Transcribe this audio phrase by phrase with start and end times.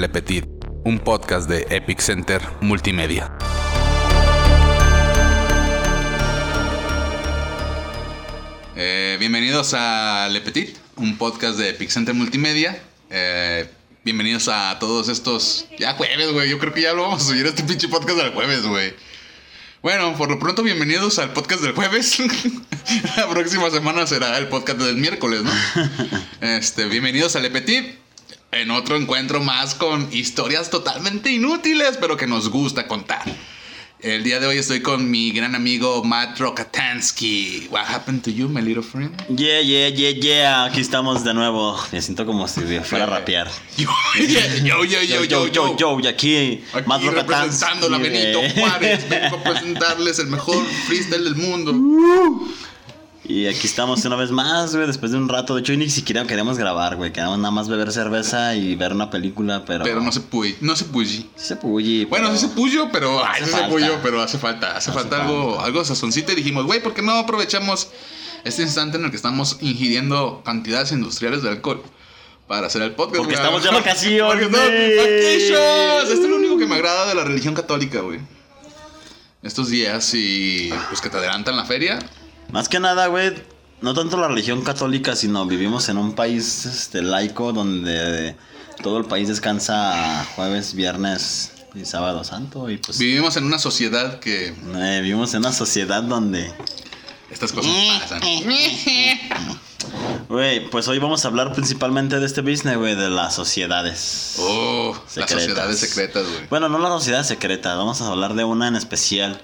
[0.00, 0.46] Le Petit,
[0.84, 3.36] un podcast de Epic Center Multimedia.
[8.74, 12.80] Eh, bienvenidos a Le Petit, un podcast de Epic Center Multimedia.
[13.10, 13.68] Eh,
[14.02, 15.66] bienvenidos a todos estos.
[15.78, 16.48] Ya jueves, güey.
[16.48, 18.94] Yo creo que ya lo vamos a subir este pinche podcast al jueves, güey.
[19.82, 22.16] Bueno, por lo pronto, bienvenidos al podcast del jueves.
[23.18, 25.52] La próxima semana será el podcast del miércoles, ¿no?
[26.40, 27.99] Este, bienvenidos a Le Petit.
[28.52, 33.22] En otro encuentro más con historias totalmente inútiles, pero que nos gusta contar.
[34.00, 37.68] El día de hoy estoy con mi gran amigo Matt Rokatansky.
[37.70, 39.14] What happened to you, my little friend?
[39.28, 40.64] Yeah, yeah, yeah, yeah.
[40.64, 41.78] Aquí estamos de nuevo.
[41.92, 43.48] Me siento como si fuera a rapear.
[43.76, 43.86] Yo,
[44.18, 45.76] yo, yo, yo, yo, yo.
[45.76, 48.52] yo, y aquí, Aquí Matt Rokatansky, representando la Benito eh.
[48.56, 51.72] Juárez, vengo a presentarles el mejor freestyle del mundo.
[53.32, 55.54] Y aquí estamos una vez más, güey, después de un rato.
[55.54, 57.12] De hecho, ni siquiera queríamos grabar, güey.
[57.12, 59.84] Queríamos nada más beber cerveza y ver una película, pero...
[59.84, 61.06] Pero no se puede, no se puede.
[61.08, 63.68] Sí se puye, Bueno, pero- sí se puyo, pero ay, sí se falta.
[63.68, 65.64] puyo, pero hace falta, hace, Hace falta, algo, falta.
[65.64, 67.90] algo sazoncito y dijimos, güey, ¿por qué no aprovechamos
[68.42, 71.84] este instante en el que estamos ingiriendo cantidades industriales de alcohol
[72.48, 73.18] para hacer el podcast?
[73.18, 74.22] Porque estamos de vacaciones.
[74.24, 76.10] Porque estamos vacations.
[76.10, 78.18] Esto es lo único que me agrada de la religión católica, güey.
[79.44, 82.00] Estos días y pues que te adelantan la feria.
[82.52, 83.32] Más que nada, güey,
[83.80, 88.36] no tanto la religión católica, sino vivimos en un país este, laico donde
[88.82, 92.68] todo el país descansa jueves, viernes y sábado santo.
[92.70, 96.52] Y pues Vivimos en una sociedad que eh, vivimos en una sociedad donde...
[97.30, 98.20] estas cosas pasan.
[100.28, 104.36] Güey, pues hoy vamos a hablar principalmente de este business, güey, de las sociedades.
[104.38, 105.42] Oh, las Secretas.
[105.42, 106.46] sociedades secretas, güey.
[106.48, 109.40] Bueno, no la sociedad secreta, vamos a hablar de una en especial.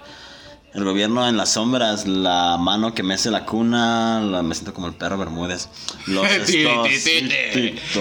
[0.77, 4.89] El gobierno en las sombras, la mano que mece la cuna, la- me siento como
[4.89, 5.69] el perro Bermúdez.
[6.07, 6.43] Los El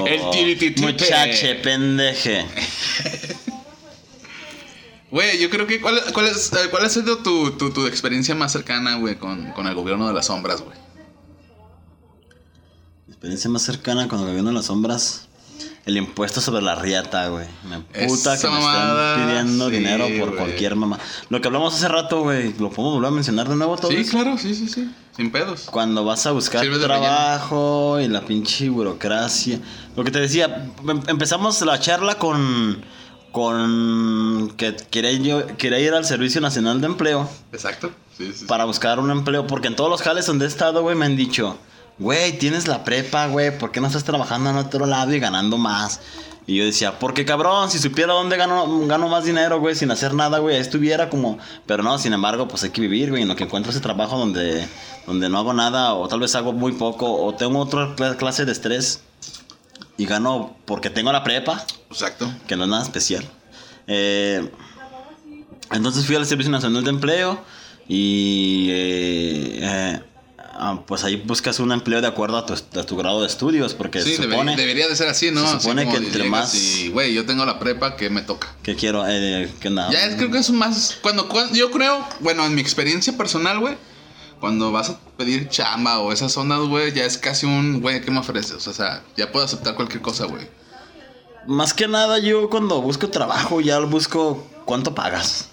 [0.06, 0.82] estos.
[0.82, 2.46] Muchache, pendeje.
[5.10, 5.80] Güey, yo creo que.
[5.80, 9.52] ¿Cuál, cuál, es, eh, cuál ha sido tu, tu, tu experiencia más cercana, güey, con,
[9.54, 10.78] con el gobierno de las sombras, güey?
[13.08, 15.25] Mi experiencia más cercana con el gobierno de las sombras.
[15.86, 17.46] El impuesto sobre la riata, güey.
[17.70, 20.36] Me puta Esa que me mamada, están pidiendo sí, dinero por güey.
[20.40, 20.98] cualquier mamá.
[21.30, 22.54] Lo que hablamos hace rato, güey.
[22.58, 24.90] ¿Lo podemos volver a mencionar de nuevo todo Sí, claro, sí, sí, sí.
[25.16, 25.68] Sin pedos.
[25.72, 29.60] Cuando vas a buscar Sirve trabajo y la pinche burocracia.
[29.96, 32.84] Lo que te decía, em- empezamos la charla con.
[33.32, 34.52] con.
[34.58, 37.92] que quería, yo, quería ir al Servicio Nacional de Empleo Exacto.
[38.18, 38.32] Sí.
[38.34, 38.46] sí.
[38.46, 39.46] para buscar un empleo.
[39.46, 41.58] Porque en todos los jales donde he estado, güey, me han dicho,
[42.00, 45.58] güey, tienes la prepa, güey, ¿por qué no estás trabajando en otro lado y ganando
[45.58, 46.02] más?
[46.48, 50.14] Y yo decía, porque cabrón, si supiera dónde gano, gano más dinero, güey, sin hacer
[50.14, 51.40] nada, güey, ahí estuviera como...
[51.66, 54.16] Pero no, sin embargo, pues hay que vivir, güey, en lo que encuentro ese trabajo
[54.18, 54.68] donde,
[55.08, 58.46] donde no hago nada, o tal vez hago muy poco, o tengo otra cla- clase
[58.46, 59.02] de estrés
[59.98, 62.32] y gano porque tengo la prepa, Exacto.
[62.46, 63.26] que no es nada especial.
[63.88, 64.48] Eh,
[65.72, 67.42] entonces fui al Servicio Nacional de Empleo
[67.88, 70.02] y eh, eh,
[70.56, 73.74] ah, pues ahí buscas un empleo de acuerdo a tu, a tu grado de estudios,
[73.74, 75.46] porque Sí, se debería, supone debería de ser así, ¿no?
[75.48, 76.56] se supone que entre más-
[76.92, 78.56] güey, yo tengo la prepa que me toca.
[78.64, 79.92] que quiero, eh, que nada.
[79.92, 80.98] Ya es, creo que es más.
[81.02, 81.54] Cuando, cuando.
[81.56, 83.76] Yo creo, bueno, en mi experiencia personal, güey.
[84.40, 88.12] Cuando vas a pedir chamba o esas ondas, güey, ya es casi un, güey, ¿qué
[88.12, 88.68] me ofreces?
[88.68, 90.48] O sea, ya puedo aceptar cualquier cosa, güey.
[91.48, 95.50] Más que nada yo cuando busco trabajo ya busco cuánto pagas.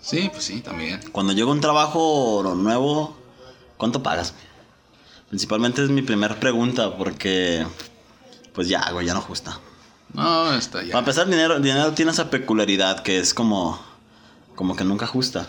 [0.00, 1.00] Sí, pues sí, también.
[1.12, 3.16] Cuando llega un trabajo nuevo,
[3.76, 4.34] ¿cuánto pagas?
[5.28, 7.66] Principalmente es mi primera pregunta porque
[8.54, 9.60] pues ya, güey, ya no justa.
[10.14, 10.92] No, está ya.
[10.92, 13.78] Para empezar, dinero, dinero tiene esa peculiaridad que es como,
[14.54, 15.46] como que nunca ajusta.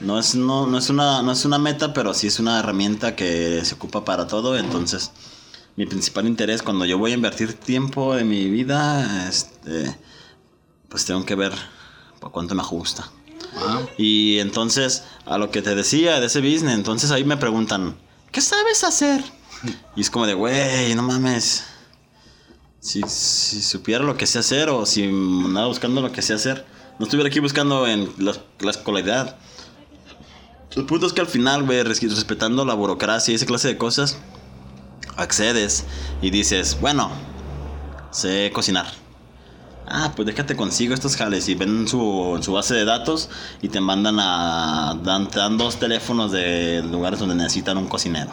[0.00, 3.14] No es, no, no, es una, no es una meta, pero sí es una herramienta
[3.14, 4.56] que se ocupa para todo.
[4.56, 5.12] Entonces,
[5.76, 9.96] mi principal interés cuando yo voy a invertir tiempo de mi vida, este,
[10.88, 11.52] pues tengo que ver
[12.20, 13.10] por cuánto me ajusta.
[13.98, 17.96] Y entonces, a lo que te decía de ese business, entonces ahí me preguntan,
[18.32, 19.22] ¿qué sabes hacer?
[19.96, 21.64] Y es como de, güey, no mames.
[22.80, 26.66] Si, supiera lo que sé hacer o si andaba buscando lo que sé hacer,
[26.98, 29.36] no estuviera aquí buscando en la, la escolaridad.
[30.76, 33.78] El punto es que al final, güey, res- respetando la burocracia y esa clase de
[33.78, 34.18] cosas,
[35.16, 35.84] accedes
[36.20, 37.10] y dices, bueno,
[38.10, 38.92] sé cocinar.
[39.86, 43.28] Ah, pues déjate consigo estos jales y ven su, su base de datos
[43.60, 44.98] y te mandan a...
[45.02, 48.32] Dan, te dan dos teléfonos de lugares donde necesitan un cocinero.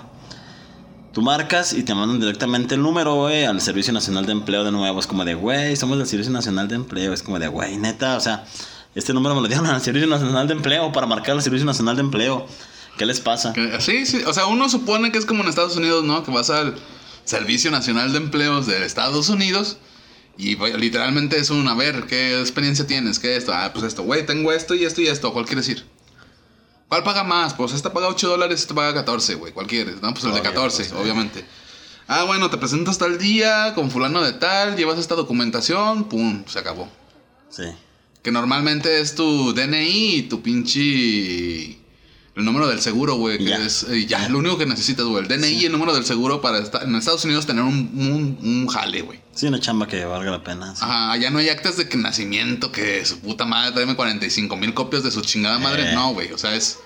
[1.13, 4.71] Tú marcas y te mandan directamente el número, güey, al Servicio Nacional de Empleo de
[4.71, 4.97] nuevo.
[4.97, 7.11] Es como de, güey, somos del Servicio Nacional de Empleo.
[7.11, 8.45] Es como de, güey, neta, o sea,
[8.95, 11.97] este número me lo dieron al Servicio Nacional de Empleo para marcar al Servicio Nacional
[11.97, 12.47] de Empleo.
[12.97, 13.53] ¿Qué les pasa?
[13.79, 14.21] sí, sí.
[14.25, 16.23] O sea, uno supone que es como en Estados Unidos, ¿no?
[16.23, 16.75] Que vas al
[17.25, 19.77] Servicio Nacional de Empleos de Estados Unidos
[20.37, 23.19] Y güey, literalmente es un, a ver, ¿qué experiencia tienes?
[23.19, 23.53] ¿Qué esto?
[23.53, 25.31] Ah, pues esto, güey, tengo esto y esto y esto.
[25.33, 25.85] ¿Cuál quieres ir?
[26.87, 27.53] ¿Cuál paga más?
[27.53, 29.53] Pues esta paga 8 dólares, esta paga 14, güey.
[29.53, 30.01] ¿Cuál quieres?
[30.01, 31.45] No, pues el de Obvio, 14, pues, obviamente.
[32.07, 36.59] Ah, bueno, te presentas tal día con fulano de tal, llevas esta documentación, pum, se
[36.59, 36.89] acabó.
[37.49, 37.63] Sí.
[38.21, 41.80] Que normalmente es tu DNI y tu pinche.
[42.41, 43.37] El número del seguro, güey.
[43.37, 43.57] Que Ya.
[43.57, 45.23] es eh, ya, lo único que necesitas, güey.
[45.23, 48.37] El DNI y el número del seguro para estar en Estados Unidos tener un, un,
[48.41, 49.19] un jale, güey.
[49.33, 50.75] Sí, una chamba que valga la pena.
[50.75, 50.81] sí.
[50.83, 54.73] Ajá, allá no hay actas de que nacimiento, que su puta madre tráeme 45 mil
[54.73, 55.91] copias de su chingada madre.
[55.91, 55.95] Eh.
[55.95, 56.31] No, güey.
[56.33, 56.77] O sea, es.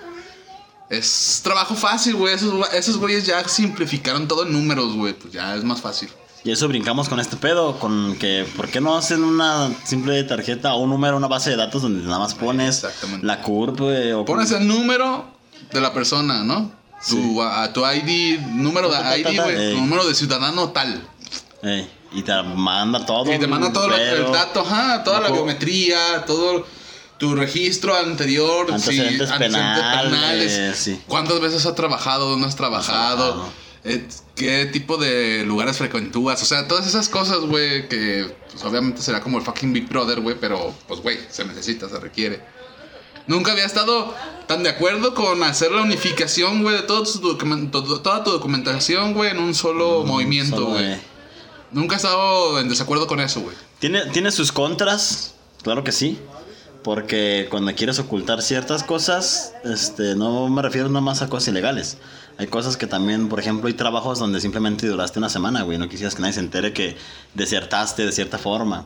[0.89, 2.33] Es trabajo fácil, güey.
[2.35, 5.13] Esos, esos güeyes ya simplificaron todo en números, güey.
[5.13, 6.09] Pues ya es más fácil.
[6.43, 10.75] Y eso brincamos con este pedo, con que, ¿por qué no hacen una simple tarjeta
[10.75, 12.85] o un número, una base de datos donde nada más pones
[13.23, 13.81] la CURP,
[14.15, 15.25] o Pones el número
[15.71, 16.71] de la persona, ¿no?
[17.07, 19.75] Tu, a, tu ID, número de ID, güey.
[19.75, 21.07] número de ciudadano tal.
[21.61, 23.31] Ey, y te manda todo.
[23.33, 26.65] Y te manda todo el dato, ajá, toda la biometría, todo
[27.17, 30.99] tu registro anterior, Antecedentes penales, sí.
[31.07, 32.29] ¿Cuántas veces has trabajado?
[32.29, 33.33] ¿Dónde has trabajado?
[33.33, 33.65] trabajado.
[33.85, 36.41] Eh, ¿Qué tipo de lugares frecuentúas?
[36.41, 40.21] O sea, todas esas cosas, güey, que pues, obviamente será como el fucking Big Brother,
[40.21, 42.41] güey, pero pues, güey, se necesita, se requiere.
[43.27, 44.13] Nunca había estado
[44.47, 47.37] tan de acuerdo con hacer la unificación, güey, de todo tu
[48.01, 50.85] toda tu documentación, güey, en un solo movimiento, güey.
[50.93, 51.01] eh,
[51.71, 53.55] Nunca he estado en desacuerdo con eso, güey.
[53.79, 55.33] ¿Tiene, tiene sus contras,
[55.63, 56.19] claro que sí.
[56.83, 61.97] Porque cuando quieres ocultar ciertas cosas, este, no me refiero nada más a cosas ilegales.
[62.37, 65.79] Hay cosas que también, por ejemplo, hay trabajos donde simplemente duraste una semana, güey.
[65.79, 66.95] No quisieras que nadie se entere que
[67.33, 68.85] desertaste de cierta forma.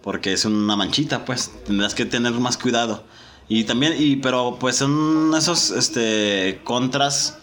[0.00, 1.50] Porque es una manchita, pues.
[1.66, 3.02] Tendrás que tener más cuidado.
[3.50, 7.36] Y también, y, pero pues son esos este, contras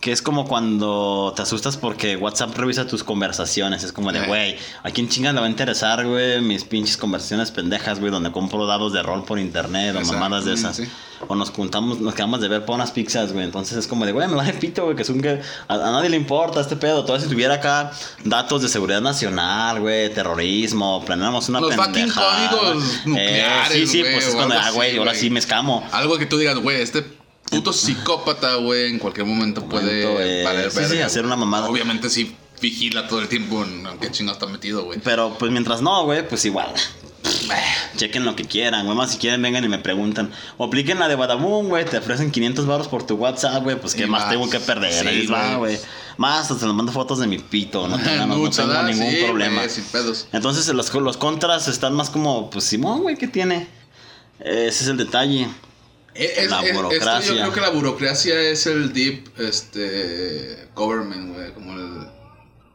[0.00, 3.82] que es como cuando te asustas porque WhatsApp revisa tus conversaciones.
[3.82, 4.26] Es como de, Eh.
[4.26, 6.40] güey, ¿a quién chingas le va a interesar, güey?
[6.40, 10.54] Mis pinches conversaciones pendejas, güey, donde compro dados de rol por internet o mamadas de
[10.54, 10.80] esas.
[11.26, 13.44] O nos juntamos, nos quedamos de ver para unas pizzas, güey.
[13.44, 15.90] Entonces es como de, güey, me vale pito, güey, que es un que a, a
[15.90, 17.02] nadie le importa este pedo.
[17.04, 17.90] Todavía si tuviera acá
[18.24, 22.50] datos de seguridad nacional, güey, terrorismo, planeamos una Los pendejada.
[22.50, 25.84] códigos nucleares, sí, sí, güey, pues es cuando, ah, güey, ahora sí me escamo.
[25.90, 27.04] Algo que tú digas, güey, este
[27.50, 31.68] puto psicópata, güey, en cualquier momento puede eh, valer sí, sí, hacer una mamada.
[31.68, 33.64] Obviamente sí vigila todo el tiempo
[34.00, 34.98] qué chingados está metido, güey.
[35.00, 36.72] Pero pues mientras no, güey, pues igual.
[37.96, 38.96] Chequen lo que quieran, güey.
[38.96, 40.30] Más si quieren, vengan y me preguntan.
[40.56, 41.84] O apliquen la de Badaboom, güey.
[41.84, 43.78] Te ofrecen 500 baros por tu WhatsApp, güey.
[43.80, 44.30] Pues qué más, más.
[44.30, 44.92] tengo que perder.
[44.92, 45.78] Sí, Ahí va, güey.
[46.16, 47.88] Más, hasta les mando fotos de mi pito.
[47.88, 49.56] No tengo, no- tengo ningún Sí, problema.
[49.56, 50.26] güey, sin pedos.
[50.32, 53.68] Entonces los, los contras están más como, pues Simón, güey, ¿qué tiene?
[54.40, 55.48] Ese es el detalle.
[56.20, 57.32] Eh, es- La es- esto burocracia.
[57.34, 62.08] yo creo que la burocracia es el deep este government, güey, como el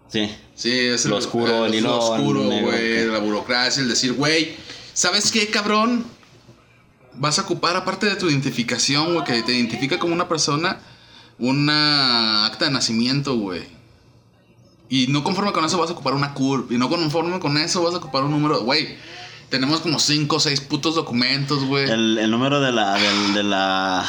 [0.09, 0.31] Sí.
[0.55, 4.55] Sí, es Lo oscuro, el lo hilo oscuro, güey, la burocracia, el decir, güey,
[4.93, 6.05] ¿sabes qué, cabrón?
[7.15, 10.79] Vas a ocupar, aparte de tu identificación, güey, que te identifica como una persona,
[11.39, 13.63] una acta de nacimiento, güey.
[14.89, 16.71] Y no conforme con eso vas a ocupar una CURP.
[16.73, 18.95] Y no conforme con eso vas a ocupar un número, güey.
[19.53, 21.87] Tenemos como cinco o seis putos documentos, güey.
[21.87, 24.03] El, el número de la, del- de la.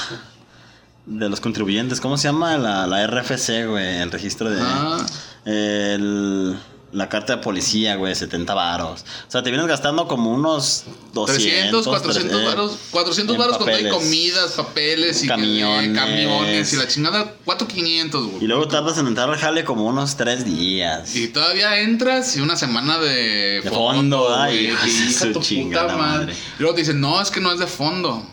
[1.04, 2.56] De los contribuyentes, ¿cómo se llama?
[2.56, 4.58] La, la RFC, güey, el registro de.
[4.62, 5.04] Ah.
[5.44, 6.56] El,
[6.94, 9.04] la carta de policía, güey, 70 varos.
[9.26, 13.58] O sea, te vienes gastando como unos 200, 300, 400 eh, varos, 400 en varos
[13.58, 15.90] con y comidas, papeles y Camiones.
[15.90, 18.44] eh, camiones y la chingada, 4500, güey.
[18.44, 21.14] Y luego tardas en entrar al jale como unos 3 días.
[21.16, 25.18] Y todavía entras y una semana de, De fondo, ay, güey, hija y de hija
[25.26, 26.26] su tu chingada puta madre.
[26.26, 26.36] madre.
[26.58, 28.24] Y luego te dicen, no, es que no es de fondo.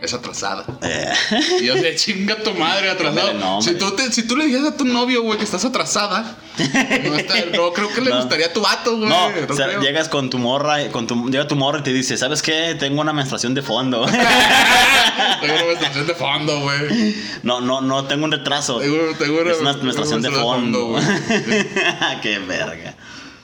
[0.00, 0.64] Es atrasada.
[0.82, 1.12] Eh,
[1.60, 3.32] Y yo de chinga tu madre atrasada.
[3.32, 6.36] No, si, tú te- si tú le dijeras a tu novio, güey, que estás atrasada,
[6.56, 9.08] no, está- no creo que le gustaría a tu vato, güey.
[9.08, 9.80] no, no o sea, creo.
[9.80, 12.76] llegas con tu morra, con tu, llega tu morra y te dice, ¿sabes qué?
[12.78, 14.06] Tengo una menstruación de fondo.
[15.40, 17.16] Tengo una menstruación de fondo, güey.
[17.42, 18.78] no, no, no, tengo un retraso.
[18.78, 20.86] Tengo, tengo Es una menstruación de fondo.
[20.90, 21.04] güey.
[22.22, 22.94] Qué verga.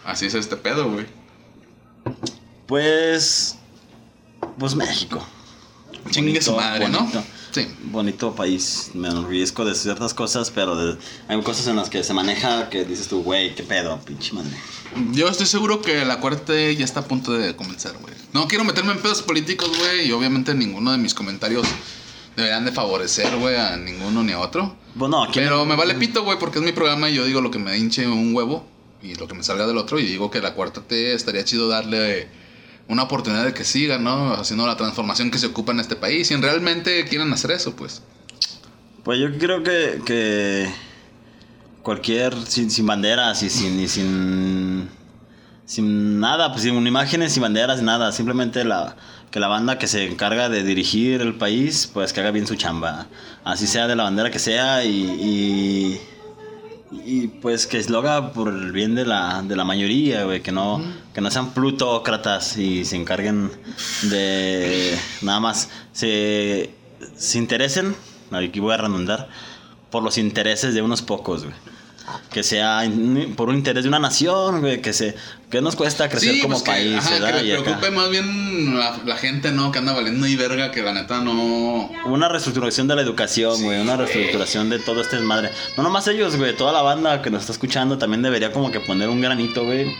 [0.04, 1.06] Así es este pedo, güey.
[2.66, 3.56] Pues.
[4.58, 5.26] Pues México.
[6.10, 7.10] Chingue su Bonito, madre, ¿no?
[7.52, 7.66] Sí.
[7.84, 8.90] Bonito país.
[8.94, 12.84] Me enorgullezco de ciertas cosas, pero de- hay cosas en las que se maneja que
[12.84, 14.50] dices tú, güey, qué pedo, pinche madre.
[15.12, 18.14] Yo estoy seguro que la corte ya está a punto de comenzar, güey.
[18.32, 21.66] No quiero meterme en pedos políticos, güey, y obviamente ninguno de mis comentarios
[22.36, 24.76] deberían de favorecer, güey, a ninguno ni a otro.
[24.96, 25.38] Bueno, aquí.
[25.40, 27.76] Pero me vale pito, güey, porque es mi programa y yo digo lo que me
[27.78, 28.66] hinche un huevo
[29.02, 31.68] y lo que me salga del otro y digo que la cuarta T estaría chido
[31.68, 32.28] darle
[32.88, 34.32] una oportunidad de que siga, ¿no?
[34.34, 36.30] Haciendo la transformación que se ocupa en este país.
[36.30, 38.02] Y realmente quieren hacer eso, pues.
[39.02, 40.00] Pues yo creo que.
[40.04, 40.68] que
[41.82, 42.34] cualquier.
[42.46, 43.88] Sin, banderas y sin.
[43.88, 44.88] Sin
[45.66, 48.12] sin nada, pues sin imágenes, sin banderas, nada.
[48.12, 48.96] Simplemente la,
[49.30, 52.56] que la banda que se encarga de dirigir el país, pues que haga bien su
[52.56, 53.06] chamba.
[53.44, 56.00] Así sea de la bandera que sea y,
[57.04, 60.42] y, pues que lo haga por el bien de la, de la mayoría, güey.
[60.42, 60.82] Que no,
[61.12, 63.50] que no sean plutócratas y se encarguen
[64.02, 65.70] de nada más.
[65.92, 66.70] Se,
[67.16, 67.94] se interesen,
[68.30, 69.28] aquí voy a redundar,
[69.90, 71.73] por los intereses de unos pocos, güey
[72.30, 72.82] que sea
[73.36, 75.14] por un interés de una nación, güey, que se
[75.50, 77.38] que nos cuesta crecer como pues que, país, ajá, ¿verdad?
[77.38, 79.70] que le preocupe más bien la, la gente, ¿no?
[79.70, 81.90] Que anda valiendo y verga, que la neta no.
[82.06, 85.50] Una reestructuración de la educación, güey, una reestructuración de todo este desmadre.
[85.76, 88.80] No nomás ellos, güey, toda la banda que nos está escuchando también debería como que
[88.80, 89.94] poner un granito, güey.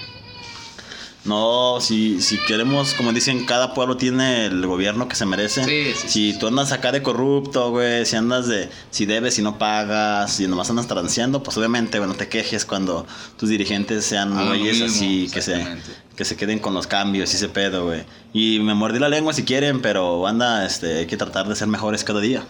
[1.24, 5.64] No, si, si queremos, como dicen, cada pueblo tiene el gobierno que se merece.
[5.64, 9.42] Sí, sí, si tú andas acá de corrupto, güey, si andas de, si debes, si
[9.42, 13.06] no pagas, si nomás andas transeando, pues obviamente, güey, no te quejes cuando
[13.38, 15.66] tus dirigentes sean güeyes así, que se,
[16.14, 18.04] que se queden con los cambios y ese pedo, güey.
[18.34, 21.68] Y me mordí la lengua si quieren, pero anda, este, hay que tratar de ser
[21.68, 22.44] mejores cada día.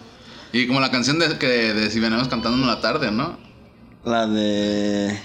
[0.51, 3.37] Y como la canción de, que, de Si venimos cantando en la tarde, ¿no?
[4.03, 5.17] La de...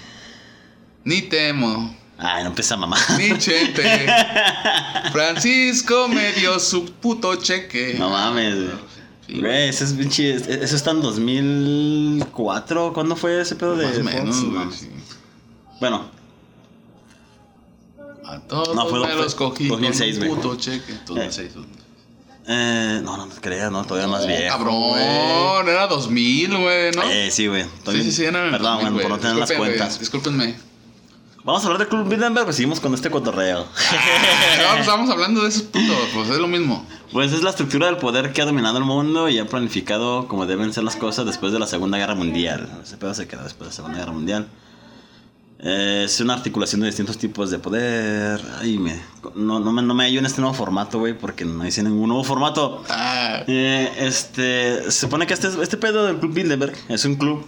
[1.03, 2.97] Ni temo, Ay, no empieza mamá.
[3.17, 4.05] ni chente.
[5.11, 7.95] Francisco me dio su puto cheque.
[7.97, 9.41] No mames, güey.
[9.41, 12.93] Güey, eso es pinche- Eso está en 2004.
[12.93, 14.51] ¿Cuándo fue ese pedo de Más o menos, Fox?
[14.51, 14.89] Güey, sí.
[15.79, 16.11] Bueno,
[18.25, 20.41] A todos No, fue- me fue los cogí 2006, con un güey.
[20.41, 20.93] puto cheque.
[21.05, 21.65] 2006, güey.
[22.47, 24.57] eh, no, no te creas, no, todavía más No, viejo.
[24.57, 25.73] Cabrón, güey.
[25.73, 27.03] era 2000, güey, ¿no?
[27.03, 27.63] Eh, sí, güey.
[27.85, 29.99] sí, sí, sí, era Perdón, 2000, güey, por no tener las cuentas.
[29.99, 30.55] Discúlpenme.
[31.43, 33.65] Vamos a hablar de Club Bilderberg, pues seguimos con este cotorreo.
[34.61, 36.85] No, pues estábamos hablando de esos putos, pues es lo mismo.
[37.11, 40.45] Pues es la estructura del poder que ha dominado el mundo y ha planificado como
[40.45, 42.69] deben ser las cosas después de la Segunda Guerra Mundial.
[42.83, 44.47] Ese pedo se quedó después de la Segunda Guerra Mundial.
[45.63, 48.39] Eh, es una articulación de distintos tipos de poder.
[48.59, 48.99] Ay, me,
[49.35, 52.09] no, no, me, no me hallo en este nuevo formato, güey, porque no hice ningún
[52.09, 52.83] nuevo formato.
[52.89, 57.45] Ah, Eh, este, se supone que este, este pedo del Club Bilderberg es un club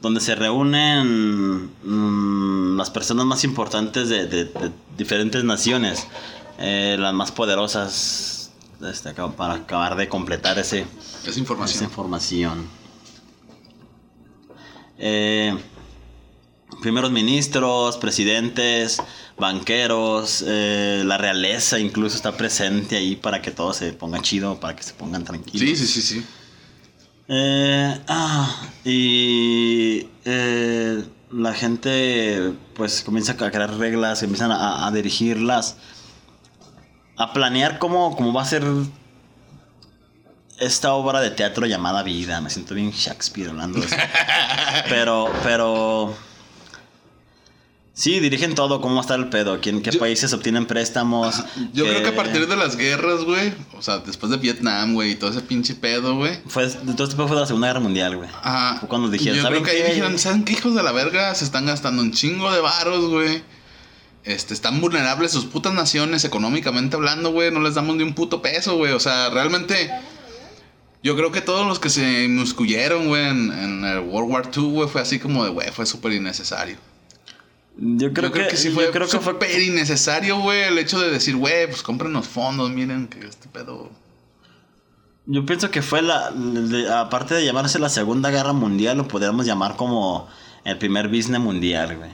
[0.00, 6.06] donde se reúnen mm, las personas más importantes de, de- de diferentes naciones,
[6.58, 8.50] eh, las más poderosas,
[8.88, 10.80] este, para acabar de completar ese,
[11.22, 11.84] es esa información.
[11.84, 12.66] información.
[14.98, 15.56] Eh,
[16.82, 18.98] primeros ministros, presidentes,
[19.38, 24.74] banqueros, eh, la realeza incluso está presente ahí para que todo se ponga chido, para
[24.76, 25.60] que se pongan tranquilos.
[25.60, 26.24] Sí, sí, sí, sí.
[27.28, 35.76] Eh, ah, y eh, la gente pues comienza a crear reglas, empiezan a, a dirigirlas,
[37.16, 38.64] a planear cómo, cómo va a ser
[40.58, 42.40] esta obra de teatro llamada vida.
[42.40, 43.96] Me siento bien Shakespeare hablando de eso.
[44.88, 46.27] pero, pero...
[47.98, 51.42] Sí, dirigen todo, cómo va a estar el pedo, quién, qué Yo- países obtienen préstamos.
[51.72, 54.94] Yo creo que a qué- partir de las guerras, güey, o sea, después de Vietnam,
[54.94, 56.38] güey, y todo ese pinche pedo, güey.
[56.46, 58.28] Fue, todo este pedo fue de la Segunda Guerra Mundial, güey.
[58.40, 58.76] Ajá.
[58.78, 61.34] Fue cuando dijeron, Yo ¿saben creo que ahí dijeron, ¿saben qué hijos de la verga?
[61.34, 63.42] Se están gastando un chingo de varos, güey.
[64.22, 67.50] Este, están vulnerables sus putas naciones económicamente hablando, güey.
[67.50, 68.92] No les damos ni un puto peso, güey.
[68.92, 69.90] O sea, realmente.
[71.02, 74.62] Yo creo que todos los que se inmiscuyeron, güey, en, en el World War II,
[74.70, 76.76] güey, fue así como de, güey, fue súper innecesario.
[77.80, 80.98] Yo creo, yo creo que, sí fue yo creo que fue innecesario, güey, el hecho
[80.98, 83.90] de decir, güey, pues compren los fondos, miren que este pedo.
[85.26, 86.30] Yo pienso que fue la.
[86.32, 90.26] de- aparte de llamarse la Segunda Guerra Mundial, lo podríamos llamar como
[90.64, 92.10] el primer business mundial, güey.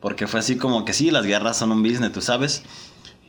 [0.00, 2.62] Porque fue así como que sí, las guerras son un business, tú sabes.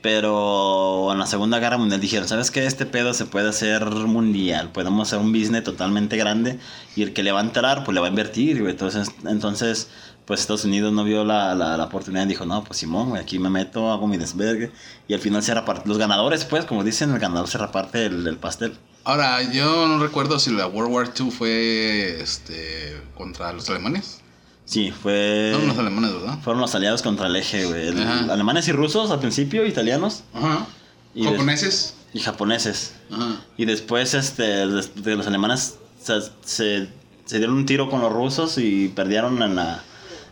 [0.03, 2.65] Pero en la Segunda Guerra Mundial dijeron, ¿sabes qué?
[2.65, 4.69] Este pedo se puede hacer mundial.
[4.73, 6.59] Podemos hacer un business totalmente grande.
[6.97, 8.57] Y el que le va a entrar, pues le va a invertir.
[8.67, 9.87] Entonces, entonces
[10.25, 13.49] pues Estados Unidos no vio la, la, oportunidad y dijo, no, pues Simón, aquí me
[13.49, 14.71] meto, hago mi desvergue.
[15.07, 15.87] Y al final se reparte.
[15.87, 18.77] Los ganadores, pues, como dicen, el ganador se reparte el, el pastel.
[19.05, 24.22] Ahora, yo no recuerdo si la World War II fue este contra los alemanes.
[24.65, 25.51] Sí, fue.
[25.53, 26.39] No, los alemanes, ¿verdad?
[26.43, 27.87] Fueron los aliados contra el eje, güey.
[27.89, 27.99] El-.
[28.29, 30.65] Alemanes y rusos al principio, italianos Ajá.
[31.13, 31.95] Y Japoneses.
[32.13, 32.93] y japoneses.
[33.11, 33.41] Ajá.
[33.57, 36.87] Y después este, de los alemanes se, se,
[37.25, 39.83] se dieron un tiro con los rusos y perdieron en, la,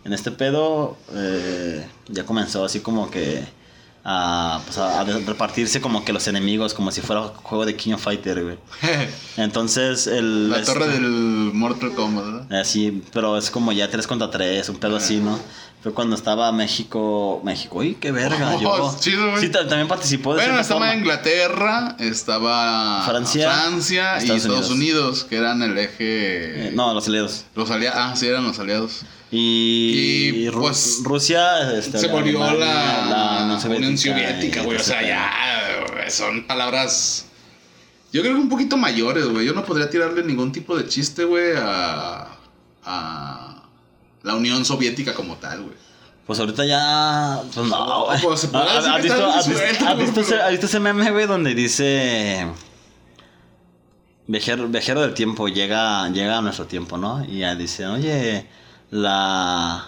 [0.06, 0.98] en este pedo.
[1.14, 3.44] eh, ya comenzó así como que
[4.04, 7.94] a, pues, a- a repartirse como que los enemigos, como si fuera juego de King
[7.94, 8.58] of Fighter, güey.
[9.38, 10.50] Entonces el...
[10.50, 11.02] la torre del
[11.54, 12.60] Mortal Kombat, ¿verdad?
[12.62, 15.40] Así, pero es como ya 3 contra 3, un pedo así, ¿no?
[15.84, 17.42] Fue cuando estaba México.
[17.44, 18.54] México, uy, qué verga.
[18.56, 19.42] Oh, yo, es chido, güey.
[19.42, 20.96] Sí, ta- también participó de Bueno, estaba forma.
[20.96, 25.24] Inglaterra, estaba Francia, Francia y Estados Estados Unidos.
[25.24, 26.68] que eran el eje.
[26.68, 27.46] Eh, no, los aliados.
[27.56, 27.98] Los aliados.
[28.00, 29.02] Ah, sí, eran los aliados.
[29.32, 34.78] Y, Y, pues, Rusia este, Se volvió Alemania, la, Unión Unión Soviética, güey.
[34.78, 37.26] O sea, ya son palabras.
[38.12, 39.46] Yo creo que un poquito mayores, güey.
[39.46, 42.28] Yo no podría tirarle ningún tipo de chiste, güey, a.
[42.84, 43.64] a.
[44.24, 45.76] la Unión Soviética como tal, güey.
[46.28, 47.42] Pues ahorita ya.
[47.54, 49.02] Pues no, pues, ¿Has-
[49.48, 52.48] visto- ese- pero- has visto ese meme, güey, donde dice.
[54.28, 57.26] Viajero, viajero del tiempo llega, llega a nuestro tiempo, ¿no?
[57.26, 58.46] Y ya dice, oye,
[58.92, 59.86] la.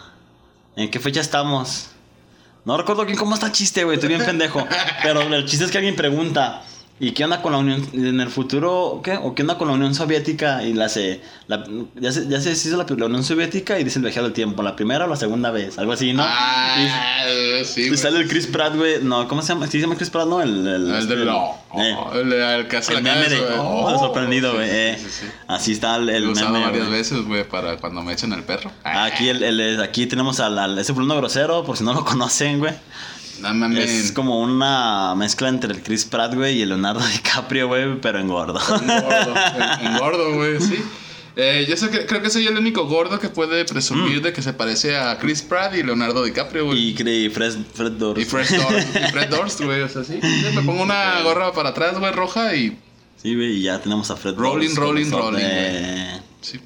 [0.76, 1.90] ¿En qué fecha estamos?
[2.66, 4.66] No recuerdo cómo está el chiste, güey, estoy bien pendejo.
[5.04, 6.64] Pero el chiste es que alguien pregunta,
[7.08, 9.18] ¿y qué onda con la Unión, en el futuro, qué?
[9.22, 10.64] ¿O qué onda con la Unión Soviética?
[10.64, 11.64] Y la se, la-
[11.96, 14.64] ya se, ya se hizo la, la Unión Soviética y dice el viajero del tiempo,
[14.64, 15.78] ¿la primera o la segunda vez?
[15.78, 16.24] Algo así, ¿no?
[16.26, 16.76] Ah,
[17.66, 19.04] sí, Y sale el Chris Pratt, güey.
[19.04, 19.66] No, ¿cómo se llama?
[19.68, 20.42] ¿Sí se llama Chris Pratt, no?
[20.42, 21.58] El, el, El de no.
[21.76, 23.38] eh, El, el que hace el la cara meme de.
[23.38, 24.70] su- Oh, sorprendido, güey.
[24.70, 24.98] sí, eh.
[25.00, 25.26] sí, sí.
[25.48, 26.66] Así está el, Lo el usado meme.
[26.66, 26.98] varias güey.
[27.00, 28.72] veces, güey, para cuando me echan el perro.
[28.84, 32.04] Aquí, el, el- el- aquí tenemos al, al- ese Bruno Grosero, por si no lo
[32.06, 32.74] conocen, güey.
[33.44, 33.90] No mames.
[33.90, 38.20] Es como una mezcla entre el Chris Pratt, güey, y el Leonardo DiCaprio, güey, pero
[38.20, 38.60] en gordo.
[38.82, 39.34] Engordo,
[39.82, 40.84] en- engordo, güey, sí.
[41.36, 44.44] Eh, yo sé que, creo que soy el único gordo que puede presumir de que
[44.44, 46.94] se parece a Chris Pratt y Leonardo DiCaprio, güey.
[46.94, 47.08] Mm.
[47.08, 48.22] y, y Fred, Fred Durst.
[48.22, 50.20] Y Fred Durst, y Fred Durst, güey, o sea, sí.
[50.54, 52.78] Me pongo una gorra para atrás, güey, roja y...
[53.22, 56.60] Sí, güey, y ya tenemos a Fred Rolling, Durst, rolling, rolling, de- Sí.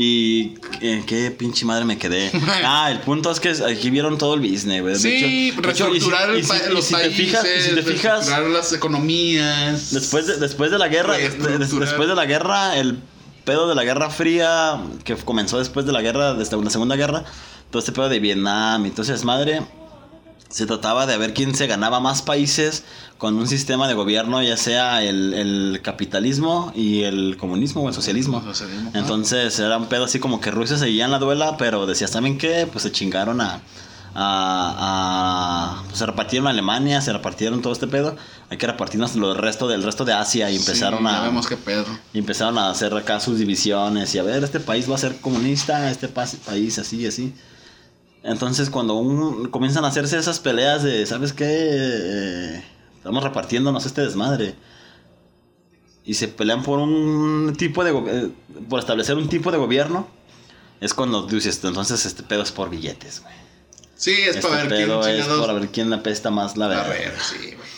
[0.00, 2.30] Y eh, qué pinche madre me quedé.
[2.64, 4.94] Ah, el punto es que aquí vieron todo el business, güey.
[4.94, 7.00] Sí, hecho- de hecho, y si- reestructurar el y si- pa- y los si te
[7.00, 9.90] países, fijas, y si te fijas, las economías.
[9.90, 12.98] después de, después de la guerra, de- después de la guerra, el
[13.44, 17.24] pedo de la Guerra Fría, que comenzó después de la guerra, desde la Segunda Guerra,
[17.70, 19.62] todo este pedo de Vietnam y entonces madre,
[20.48, 22.84] se trataba de ver quién se ganaba más países
[23.18, 27.94] con un sistema de gobierno, ya sea el, el capitalismo y el comunismo o el
[27.94, 28.42] socialismo.
[28.94, 32.38] Entonces era un pedo así como que Rusia seguía en la duela, pero decías también
[32.38, 33.60] que pues se chingaron a...
[34.14, 38.16] a, a- pues, se repartieron Alemania, se repartieron todo este pedo.
[38.50, 41.46] Hay que repartirnos lo del resto del resto de Asia y empezaron Sí, a vemos
[41.46, 41.84] qué pedo.
[42.12, 45.20] y empezaron a hacer acá sus divisiones y a ver, este país va a ser
[45.20, 47.34] comunista, este pa- país así y así.
[48.28, 51.46] Entonces cuando un- comienzan a hacerse esas peleas de, ¿sabes qué?
[51.48, 52.64] Eh,
[52.96, 54.54] estamos repartiéndonos este desmadre.
[56.04, 57.90] Y se pelean por un tipo de...
[57.90, 58.30] eh,
[58.68, 60.06] por establecer un tipo de gobierno.
[60.80, 63.34] Es cuando dices, entonces este pedo es por billetes, güey.
[63.96, 66.88] Sí, es Este para ver quién es para ver quién apesta más la A verdad.
[66.88, 67.68] ver, sí, güey.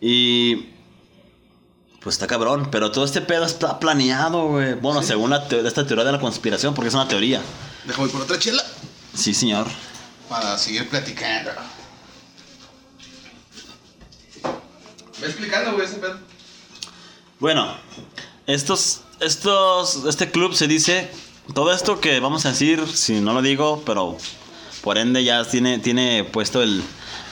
[0.00, 0.72] Y.
[2.00, 4.74] Pues está cabrón, pero todo este pedo está planeado, güey.
[4.74, 7.42] Bueno, según la teo- esta teoría de la conspiración, porque es una teoría.
[7.84, 8.62] Déjame por otra chela
[9.12, 9.66] Sí, señor.
[10.28, 11.50] Para seguir platicando.
[15.20, 16.18] Ve explicando, güey, ese pedo.
[17.38, 17.76] Bueno,
[18.46, 19.02] estos.
[19.20, 20.04] Estos.
[20.06, 21.10] Este club se dice.
[21.54, 24.18] Todo esto que vamos a decir, si no lo digo, pero
[24.82, 26.82] por ende ya tiene, tiene puesto el,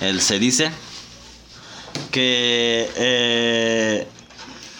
[0.00, 0.70] el se dice.
[2.12, 4.08] Que eh,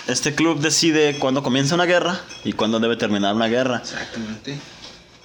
[0.07, 3.79] este club decide cuándo comienza una guerra y cuándo debe terminar una guerra.
[3.79, 4.59] Exactamente.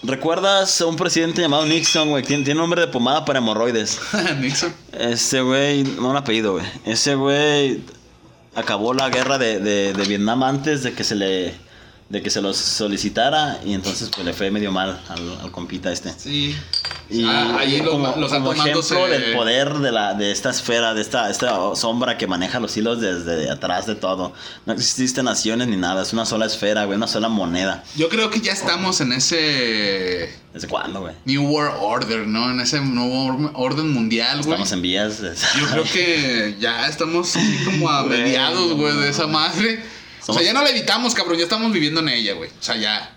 [0.01, 2.23] ¿Recuerdas a un presidente llamado Nixon, güey?
[2.23, 3.99] Tiene, tiene nombre de pomada para hemorroides.
[4.39, 4.73] Nixon.
[4.93, 6.65] Ese güey, no un apellido, güey.
[6.85, 7.83] Ese güey
[8.55, 11.53] acabó la guerra de, de, de Vietnam antes de que se le
[12.09, 15.91] de que se los solicitara y entonces pues le fue medio mal al, al compita
[15.91, 16.11] este.
[16.17, 16.55] Sí.
[17.07, 20.93] Y Ah, ahí lo- como, los como ejemplo del poder de, la, de esta esfera,
[20.95, 24.33] de esta, esta sombra que maneja los hilos desde atrás de todo.
[24.65, 27.83] No existen naciones ni nada, es una sola esfera, güey, una sola moneda.
[27.95, 31.13] Yo creo que ya estamos en ese ¿Desde cuándo, güey?
[31.25, 32.49] New World Order, ¿no?
[32.49, 34.49] En ese nuevo orden mundial, güey.
[34.49, 35.21] Estamos en vías.
[35.21, 39.83] de- Yo creo que ya estamos así como a mediados, güey, de esa madre.
[40.27, 42.49] O sea, ya no la evitamos, cabrón, ya estamos viviendo en ella, güey.
[42.49, 43.15] O sea, ya.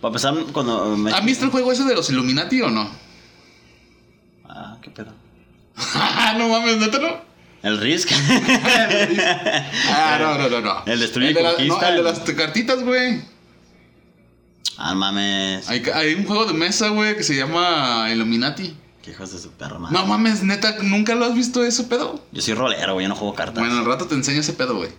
[0.00, 1.12] Para empezar, cuando me...
[1.12, 2.90] ¿Han visto el juego ese de los Illuminati o no?
[4.48, 5.12] Ah, qué pedo.
[6.38, 7.20] no mames, ¿neta no?
[7.62, 8.10] El Risk.
[9.88, 10.82] Ah, no, no, no, no.
[10.86, 11.80] El destruye el de la- conquista.
[11.80, 13.22] no, el de las cartitas, güey.
[14.76, 15.68] ah, mames.
[15.68, 18.76] Hay, hay un juego de mesa, güey, que se llama Illuminati.
[19.02, 19.96] Qué hijos de su perro, madre.
[19.96, 22.22] No mames, neta, ¿nunca lo has visto ese pedo?
[22.32, 23.58] Yo soy rolero, güey, yo no juego cartas.
[23.58, 24.90] Bueno, al rato te enseño ese pedo, güey.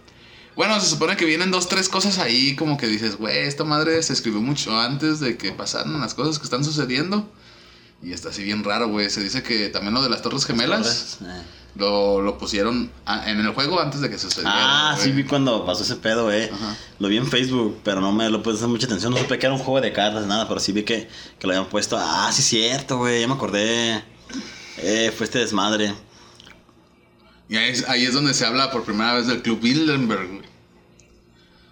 [0.56, 4.02] Bueno, se supone que vienen dos, tres cosas ahí, como que dices, güey, esta madre
[4.04, 7.30] se escribió mucho antes de que pasaran las cosas que están sucediendo.
[8.04, 9.10] Y está así bien raro, güey.
[9.10, 11.42] Se dice que también lo de las Torres Gemelas Eh.
[11.76, 14.92] lo, lo pusieron a- en el juego antes de que sucediera.
[14.92, 16.50] Ah, sí vi cuando pasó ese pedo, eh.
[16.54, 16.76] Ajá.
[17.00, 19.12] Lo vi en Facebook, pero no me lo puse mucha atención.
[19.14, 21.54] No supe que era un juego de cartas, nada, pero sí vi que, que lo
[21.54, 21.98] habían puesto.
[22.00, 24.04] Ah, sí, cierto, güey, ya me acordé.
[24.78, 25.94] Eh, fue este desmadre.
[27.50, 30.46] Y ahí es, ahí es donde se habla por primera vez del Club Bilderberg, güey.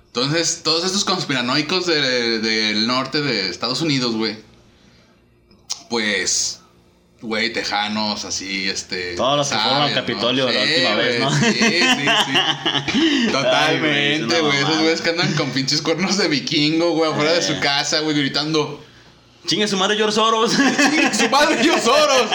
[0.08, 4.38] Entonces, todos estos conspiranoicos de- del norte de Estados Unidos, güey,
[5.90, 6.60] pues,
[7.22, 9.16] güey, tejanos, así, este.
[9.16, 11.40] Todos los que fueron al ¿sabes, Capitolio la Sí, última vez, güey, ¿no?
[11.40, 13.28] Sí, sí, sí.
[13.32, 17.42] Totalmente, Ay, güey, Esos güeyes que andan con pinches cuernos de vikingo, güey, afuera de
[17.42, 17.60] su Eh.
[17.62, 18.84] casa, güey, gritando.
[19.46, 20.54] Chingue su madre George Soros.
[20.54, 22.28] Su madre yo Soros.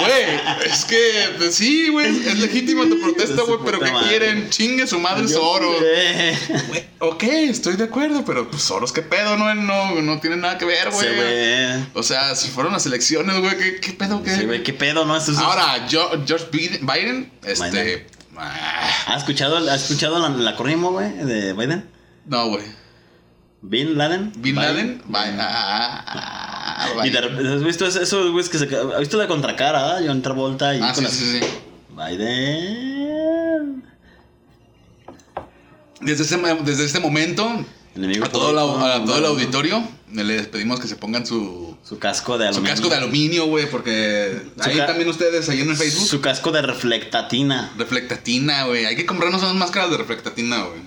[0.00, 4.08] Güey, es que pues, sí, güey, es legítima tu protesta, güey, pero ¿qué madre.
[4.08, 4.50] quieren?
[4.50, 5.76] Chingue su madre Soros.
[5.78, 9.36] Güey, ok, estoy de acuerdo, pero pues Soros, ¿qué pedo?
[9.36, 11.06] No, no, no tiene nada que ver, güey.
[11.06, 11.88] Sí.
[11.94, 14.22] O sea, si fueron las elecciones, güey, ¿qué, qué pedo?
[14.22, 14.34] ¿Qué?
[14.34, 15.16] Sí, güey, qué pedo, ¿no?
[15.16, 17.70] Esto es- Ahora, George Biden, este.
[17.70, 18.06] Biden.
[18.38, 21.90] ah, ¿Has escuchado, ¿has escuchado la, la acrónimo, güey, de Biden?
[22.26, 22.64] no, güey.
[23.66, 24.30] Bin Laden.
[24.36, 24.56] Bin Biden.
[24.56, 25.40] Laden, Biden.
[25.40, 26.53] ah, ah,
[27.04, 28.64] Y de repente, ¿has visto eso, esos güeyes que se...
[28.64, 30.00] ¿Has visto la contracara, ah?
[30.04, 31.46] John Travolta y Ah, con sí, la- sí, sí.
[31.90, 33.84] Biden.
[36.00, 39.82] Desde este, desde este momento, Enemigo a todo, la- público, a todo el auditorio,
[40.12, 42.74] les pedimos que se pongan su, Su casco de su aluminio.
[42.74, 46.50] casco de aluminio, güey, porque Su ahí también ustedes, ahí en el Facebook, Su casco
[46.52, 47.72] de reflectatina.
[47.78, 48.84] reflectatina, güey.
[48.86, 50.80] Hay que comprarnos unas máscaras de reflectatina, güey.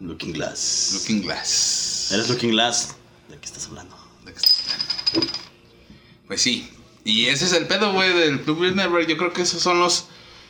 [0.00, 0.90] Looking Glass.
[0.94, 2.10] Looking Glass.
[2.12, 2.94] Eres Looking Glass.
[3.28, 3.96] ¿De qué estás hablando?
[4.24, 4.94] ¿De qué estás hablando?
[6.26, 6.68] Pues sí.
[7.04, 9.06] Y ese es el pedo, güey, del Club Bilderberg.
[9.06, 10.06] Yo creo que esos son los,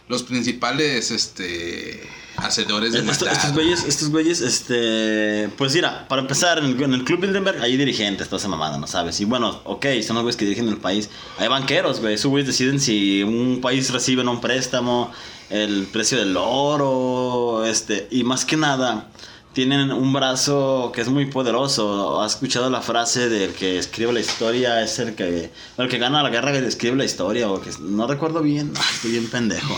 [0.08, 2.02] los principales, este,
[2.36, 5.48] hacedores de Esto- estos güeyes, estos güeyes, este.
[5.56, 8.76] Pues mira, para empezar, en el, en el Club Bilderberg hay dirigentes, toda esa mamada,
[8.78, 9.20] ¿no sabes?
[9.20, 11.10] Y bueno, ok, son los güeyes que dirigen el país.
[11.38, 12.14] Hay banqueros, güey.
[12.14, 15.12] Esos güeyes deciden si un país recibe un préstamo,
[15.50, 18.08] el precio del oro, este.
[18.10, 19.10] Y más que nada,
[19.58, 22.22] tienen un brazo que es muy poderoso.
[22.22, 24.80] ¿Has escuchado la frase del que escribe la historia?
[24.84, 28.06] Es el que, el que gana la guerra que escribe la historia, o que no
[28.06, 29.76] recuerdo bien, estoy bien pendejo.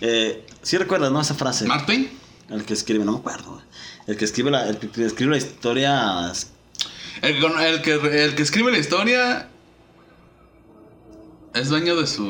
[0.00, 1.20] Eh, sí recuerdas, ¿no?
[1.20, 1.64] Esa frase.
[1.66, 2.10] ¿Mark Twain?
[2.48, 3.62] El que escribe, no me acuerdo.
[4.08, 6.32] El que escribe la, el que escribe la historia.
[7.22, 9.49] El, el que, el que escribe la historia
[11.54, 12.24] es dueño de su...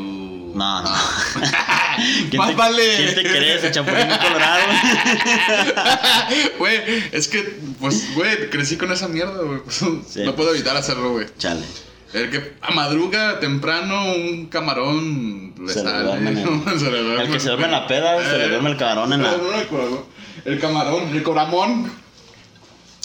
[0.54, 0.88] No, no.
[0.88, 1.96] Ah.
[2.30, 2.82] ¿Quién Más te, vale.
[2.96, 3.64] ¿Quién te crees?
[3.64, 4.62] ¿El Chapulín Colorado?
[6.58, 6.80] Güey,
[7.12, 9.60] es que, pues, güey, crecí con esa mierda, güey.
[9.60, 9.76] pues,
[10.08, 10.22] Sí.
[10.24, 11.26] No puedo evitar hacerlo, güey.
[11.38, 11.64] Chale.
[12.12, 16.04] El que a madruga temprano un camarón le Se le sale.
[16.04, 17.24] duerme en el- Se le duerme.
[17.24, 19.34] El que se duerme en la peda, se le duerme el camarón en le la.
[19.34, 20.04] el camarón.
[20.44, 21.92] El camarón, el coramón.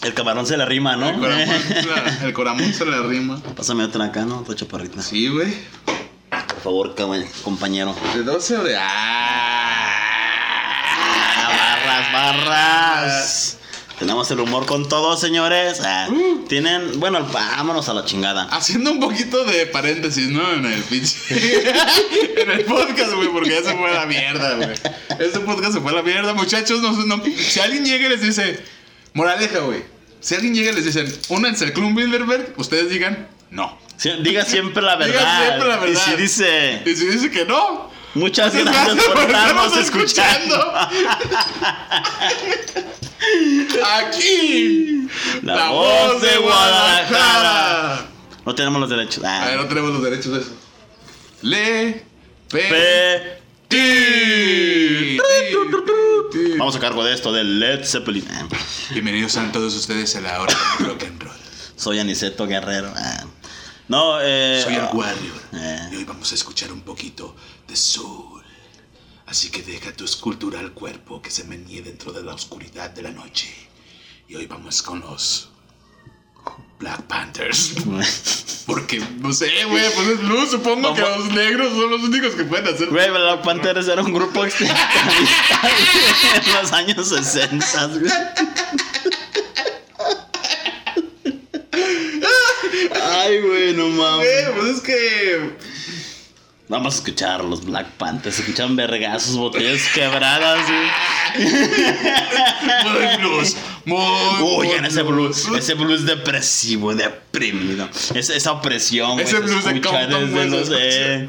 [0.03, 1.09] El camarón se le rima, ¿no?
[1.09, 1.47] El coramón,
[2.23, 3.39] el coramón se le rima.
[3.55, 4.39] Pásame otra acá, ¿no?
[4.39, 5.01] Otra chaparrita.
[5.01, 5.53] Sí, güey.
[6.65, 6.95] Por favor,
[7.43, 7.95] compañero.
[8.15, 8.75] ¿De 12 o de.?
[8.75, 9.91] Ah,
[11.47, 13.57] barras, barras.
[13.99, 15.79] Tenemos el humor con todo, señores.
[15.85, 16.43] Ah, Uh.
[16.47, 16.99] Tienen.
[16.99, 18.45] Bueno, vámonos a la chingada.
[18.45, 20.53] Haciendo un poquito de paréntesis, ¿no?
[20.53, 21.15] En el pinche.
[22.41, 24.71] en el podcast, güey, porque ya se fue a la mierda, güey.
[25.19, 26.81] Este podcast se fue a la mierda, muchachos.
[26.81, 28.59] No, no- si alguien llega y les dice.
[29.13, 29.83] Moraleja, güey.
[30.19, 33.77] Si alguien llega y les dicen, únanse al Club Bilderberg, ustedes digan, no.
[34.21, 35.13] Diga siempre la verdad.
[35.19, 36.01] Diga siempre la verdad.
[36.07, 36.81] Y si dice.
[36.85, 40.73] Y si dice que no, Muchas gracias gracias por estarnos escuchando.
[43.97, 45.07] aquí.
[45.43, 48.05] La voz de Guadalajara.
[48.45, 49.23] No tenemos los derechos.
[49.23, 49.45] A Ah.
[49.47, 50.51] ver, no tenemos los derechos de eso.
[51.41, 52.05] Le.
[52.49, 53.41] Pe.
[53.67, 55.17] Ti.
[56.57, 58.25] Vamos a cargo de esto, de Led Zeppelin.
[58.31, 58.47] Ah.
[58.91, 61.35] Bienvenidos sean todos ustedes a la hora del rock and roll.
[61.75, 62.93] Soy Aniceto Guerrero.
[62.95, 63.25] Ah.
[63.87, 64.61] No, eh.
[64.63, 65.89] Soy el ah, Warrior Eh.
[65.91, 67.35] y hoy vamos a escuchar un poquito
[67.67, 68.43] de soul.
[69.27, 73.11] Así que deja tu escultural cuerpo que se menee dentro de la oscuridad de la
[73.11, 73.53] noche.
[74.27, 75.49] Y hoy vamos con los
[76.79, 77.73] Black Panthers.
[78.65, 80.49] Porque, no sé, güey, pues es luz.
[80.51, 82.89] Supongo que los negros son los únicos que pueden hacer.
[82.89, 85.11] Güey, Black Panthers era un grupo extremista
[86.35, 87.87] en los años 60.
[87.87, 88.11] güey.
[93.03, 94.27] Ay, güey, no mames.
[94.27, 95.55] Güey, pues es que.
[96.67, 98.39] Vamos a escuchar los Black Panthers.
[98.39, 100.67] Escuchan vergazos, botellas quebradas.
[102.83, 103.55] Muy blues.
[103.85, 103.97] Muy.
[104.41, 107.87] Oigan, muy ese blues, ese blues depresivo, deprimido.
[108.13, 109.19] Es, esa opresión.
[109.19, 110.69] Ese se blues de escucha Compton, desde se los.
[110.71, 111.27] eh,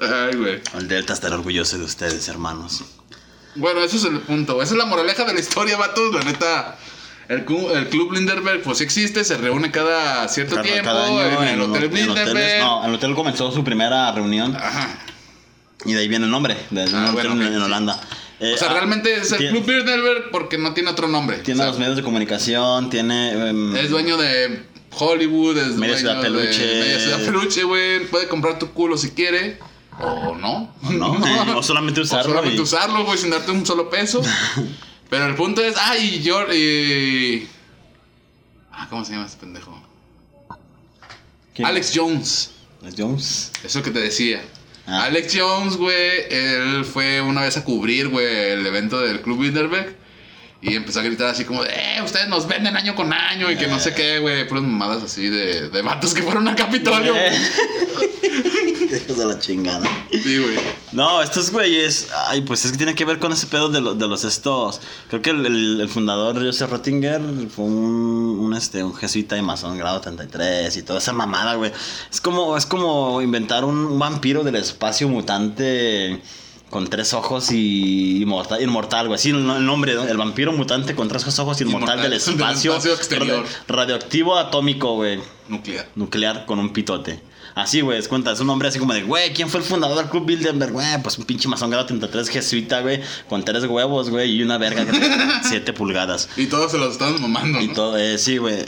[0.00, 0.60] Ay, güey.
[0.76, 2.82] El Delta estará orgulloso de ustedes, hermanos.
[3.54, 4.60] Bueno, ese es el punto.
[4.62, 6.12] Esa es la moraleja de la historia, vatos.
[6.12, 6.76] La neta,
[7.28, 11.48] el, Club Linderberg, pues sí existe, se reúne cada cierto Cada- tiempo cada año en
[11.48, 12.28] el Hotel en Linderberg.
[12.36, 14.98] hoteles- no, el hotel comenzó su primera reunión Ajá.
[15.84, 17.60] y de ahí viene el nombre, de Ah, bueno, en sí.
[17.60, 18.00] Holanda.
[18.40, 21.38] Eh, O sea, ah, realmente es el tiene- Club Bilderberg porque no tiene otro nombre.
[21.38, 23.30] Tiene O sea, los medios de comunicación, tiene...
[23.50, 24.64] em, Es dueño de
[24.98, 26.58] Hollywood, es Media dueño Ciudad de Peluche.
[26.80, 28.06] Media Ciudad Peluche, güey.
[28.06, 29.58] Puede comprar tu culo si quiere.
[30.00, 30.74] O no.
[30.90, 32.30] no, eh, o solamente O usarlo.
[32.30, 34.20] solamente y- usarlo, güey, sin darte un solo peso.
[35.12, 36.46] Pero el punto es, ay, yo.
[36.50, 37.46] eh,
[38.72, 39.78] Ah, ¿cómo se llama este pendejo?
[41.54, 41.68] ¿Quién?
[41.68, 42.52] Alex Jones.
[42.80, 43.52] Alex Jones.
[43.62, 44.42] Eso que te decía.
[44.86, 45.04] Ah.
[45.04, 49.94] Alex Jones, güey, él fue una vez a cubrir, güey, el evento del Club Bilderberg.
[50.62, 53.56] Y empezó a gritar así como, de, eh, ustedes nos venden año con año y
[53.56, 54.46] que no sé qué, güey.
[54.46, 57.14] Puras mamadas así de, de vatos que fueron a Capitolio.
[57.16, 57.32] Eh.
[59.04, 59.84] Hijos de la chingada.
[60.10, 60.54] Sí, güey.
[60.92, 63.94] No, estos güeyes, ay, pues es que tiene que ver con ese pedo de, lo-
[63.94, 64.80] de los estos.
[65.08, 67.20] Creo que el, el- el fundador Joseph Rottinger
[67.54, 67.74] fue un,
[68.40, 71.72] un, este, un jesuita y masón grado 33 y toda esa mamada, güey.
[72.10, 76.20] Es como, es como inventar un, un vampiro del espacio mutante
[76.72, 79.14] con tres ojos y inmortal, inmortal güey.
[79.16, 80.04] Así el, el nombre, ¿no?
[80.08, 83.44] el vampiro mutante con tres ojos inmortal, Inmortal, del del espacio, espacio exterior.
[83.68, 85.86] ra- radioactivo atómico, güey Nuclear.
[85.94, 87.20] nuclear con un pitote.
[87.54, 89.98] Así, güey, es cuenta, es un hombre así como de, güey, ¿quién fue el fundador
[89.98, 90.72] del Club Bilderberg?
[90.72, 94.56] Güey, pues un pinche masón grado 33 jesuita, güey, con tres huevos, güey, y una
[94.56, 94.92] verga de
[95.44, 96.30] 7 pulgadas.
[96.38, 97.74] Y todos se los estaban mamando, Y ¿no?
[97.74, 98.54] todo, eh, sí, güey.
[98.54, 98.66] eh,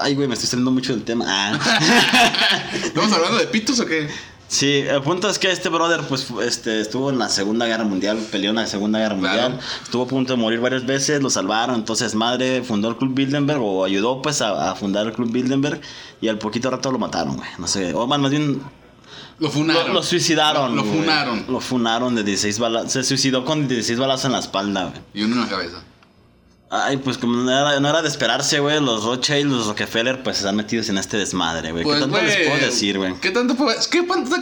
[0.00, 1.24] ay, güey, me estoy saliendo mucho del tema.
[1.28, 1.56] Ah.
[2.84, 4.08] ¿Estamos hablando de pitos o qué?
[4.48, 8.18] Sí, el punto es que este brother, pues, este, estuvo en la Segunda Guerra Mundial,
[8.30, 9.42] peleó en la Segunda Guerra Claro.
[9.50, 13.12] Mundial, estuvo a punto de morir varias veces, lo salvaron, entonces madre fundó el Club
[13.14, 15.80] Bilderberg, o ayudó, pues, a, a fundar el Club Bilderberg,
[16.20, 18.62] y al poquito rato lo mataron, güey, no sé, o más más bien
[19.40, 19.88] Lo funaron.
[19.88, 20.76] Lo, lo suicidaron.
[20.76, 21.00] Lo, lo güey.
[21.00, 21.44] funaron.
[21.48, 22.92] Lo funaron de 16 balas.
[22.92, 25.02] Se suicidó con 16 balas en la espalda, güey.
[25.12, 25.82] Y uno en la cabeza.
[26.68, 28.80] Ay, pues como no era, no era de esperarse, güey.
[28.80, 31.84] Los Rothschild, los Rockefeller, pues están metidos en este desmadre, güey.
[31.84, 33.14] Pues, ¿Qué tanto les puedo decir, güey?
[33.20, 33.56] ¿Qué tanto,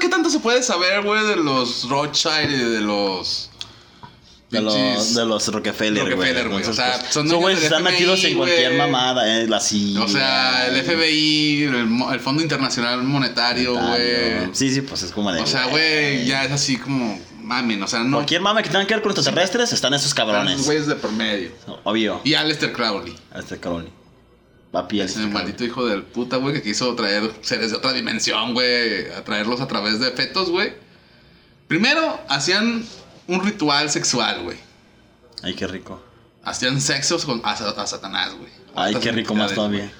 [0.01, 3.51] qué, tanto se puede saber, güey, de los Rothschild y de los.
[4.51, 6.63] De los, de los Rockefeller, güey.
[6.65, 9.47] O sea, pues, son del están metidos en cualquier mamada, eh.
[9.47, 10.03] La CIA.
[10.03, 11.75] O sea, el FBI, el,
[12.13, 14.49] el Fondo Internacional Monetario, güey.
[14.53, 15.43] Sí, sí, pues es como de.
[15.43, 17.19] O sea, güey, ya es así como.
[17.45, 18.17] Mamen, o sea, no.
[18.17, 20.57] Cualquier mame que tenga que ver con extraterrestres están esos Están cabrones.
[20.57, 21.51] los güeyes de por medio.
[21.85, 22.21] Obvio.
[22.25, 23.15] Y Aleister Crowley.
[23.35, 23.91] Este cabrón.
[24.73, 28.55] Papi, Ese este maldito hijo del puta, güey, que quiso traer seres de otra dimensión,
[28.55, 29.13] güey.
[29.13, 30.73] A traerlos a través de fetos, güey.
[31.69, 32.85] Primero, hacían
[33.29, 34.57] un ritual sexual, güey.
[35.43, 36.03] Ay, qué rico.
[36.43, 38.51] Hacían sexos con, a, Sa- a Satanás, güey.
[38.75, 39.93] Ay, qué rico más todavía.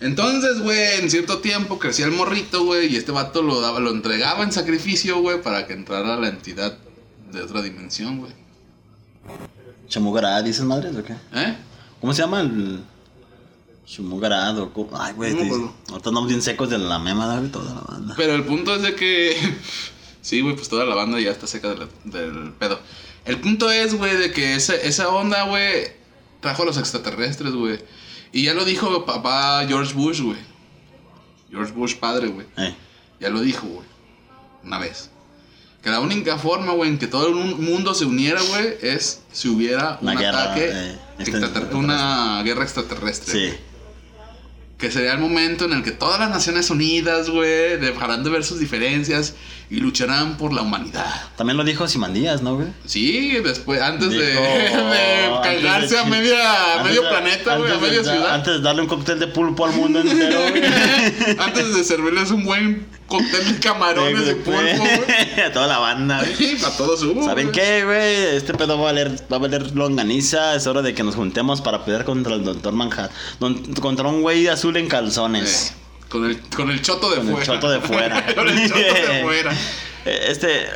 [0.00, 3.90] Entonces, güey, en cierto tiempo crecía el morrito, güey, y este vato lo daba, lo
[3.90, 6.76] entregaba en sacrificio, güey, para que entrara la entidad
[7.30, 8.32] de otra dimensión, güey.
[9.88, 11.14] ¿Chamugará, dices madres o qué?
[11.34, 11.56] ¿Eh?
[12.00, 12.80] ¿Cómo se llama el.
[13.86, 14.72] Chumugarado?
[14.72, 14.90] ¿cómo?
[14.98, 15.34] Ay, güey.
[15.34, 15.74] No.
[15.90, 18.14] Ahorita andamos bien secos de la mema, güey, toda la banda.
[18.16, 19.36] Pero el punto es de que.
[20.22, 22.78] sí, güey, pues toda la banda ya está seca de la- del pedo.
[23.24, 25.88] El punto es, güey, de que esa, esa onda, güey,
[26.40, 27.80] trajo a los extraterrestres, güey.
[28.32, 30.38] Y ya lo dijo papá George Bush, güey.
[31.50, 32.46] George Bush padre, güey.
[32.56, 32.74] Eh,
[33.20, 33.86] Ya lo dijo, güey.
[34.64, 35.10] Una vez.
[35.82, 39.48] Que la única forma, güey, en que todo el mundo se uniera, güey, es si
[39.48, 40.70] hubiera un guerra, ataque.
[40.72, 40.98] eh,
[41.72, 43.32] una guerra extraterrestre.
[43.50, 43.56] sí.
[44.80, 48.42] Que sería el momento en el que todas las Naciones Unidas, güey, dejarán de ver
[48.44, 49.34] sus diferencias
[49.68, 51.28] y lucharán por la humanidad.
[51.36, 52.68] También lo dijo Simandías, ¿no, güey?
[52.86, 54.40] Sí, después, antes de, Dijo,
[54.90, 58.34] de antes cargarse de a media, antes medio planeta, güey, a de media da- ciudad.
[58.34, 60.62] Antes de darle un cóctel de pulpo al mundo entero, güey.
[61.38, 65.40] Antes de servirles un buen cóctel de camarones de pulpo, güey.
[65.46, 66.56] A toda la banda, güey.
[66.58, 67.22] Para todos hubo.
[67.24, 68.36] ¿Saben qué, güey?
[68.36, 70.54] Este pedo va a valer, va a valer longaniza.
[70.54, 73.10] Es hora de que nos juntemos para pelear contra el Doctor Manhattan.
[73.38, 75.72] Don- contra un güey azul en calzones.
[75.72, 75.74] Eh,
[76.10, 77.40] con, el, con el choto de Con fuera.
[77.40, 78.26] el choto de fuera.
[78.34, 79.52] con el choto de fuera.
[80.04, 80.66] Eh, Este,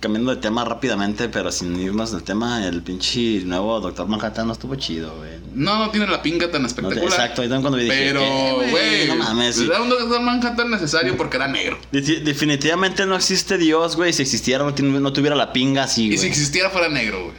[0.00, 4.52] cambiando de tema rápidamente, pero sin irnos del tema, el pinche nuevo Doctor Manhattan no
[4.52, 5.30] estuvo chido, güey.
[5.54, 7.04] No, no tiene la pinga tan No, espectacular.
[7.04, 9.56] exacto, ahí también cuando dije, Pero, ¿qué, güey, No mames.
[9.56, 9.64] sí.
[9.66, 11.78] era un Doctor Manhattan necesario porque era negro.
[11.92, 14.12] Defi- Definitivamente no existe Dios, güey.
[14.12, 16.18] Si existiera, no, no tuviera la pinga así, Y güey.
[16.18, 17.36] si existiera fuera negro, güey.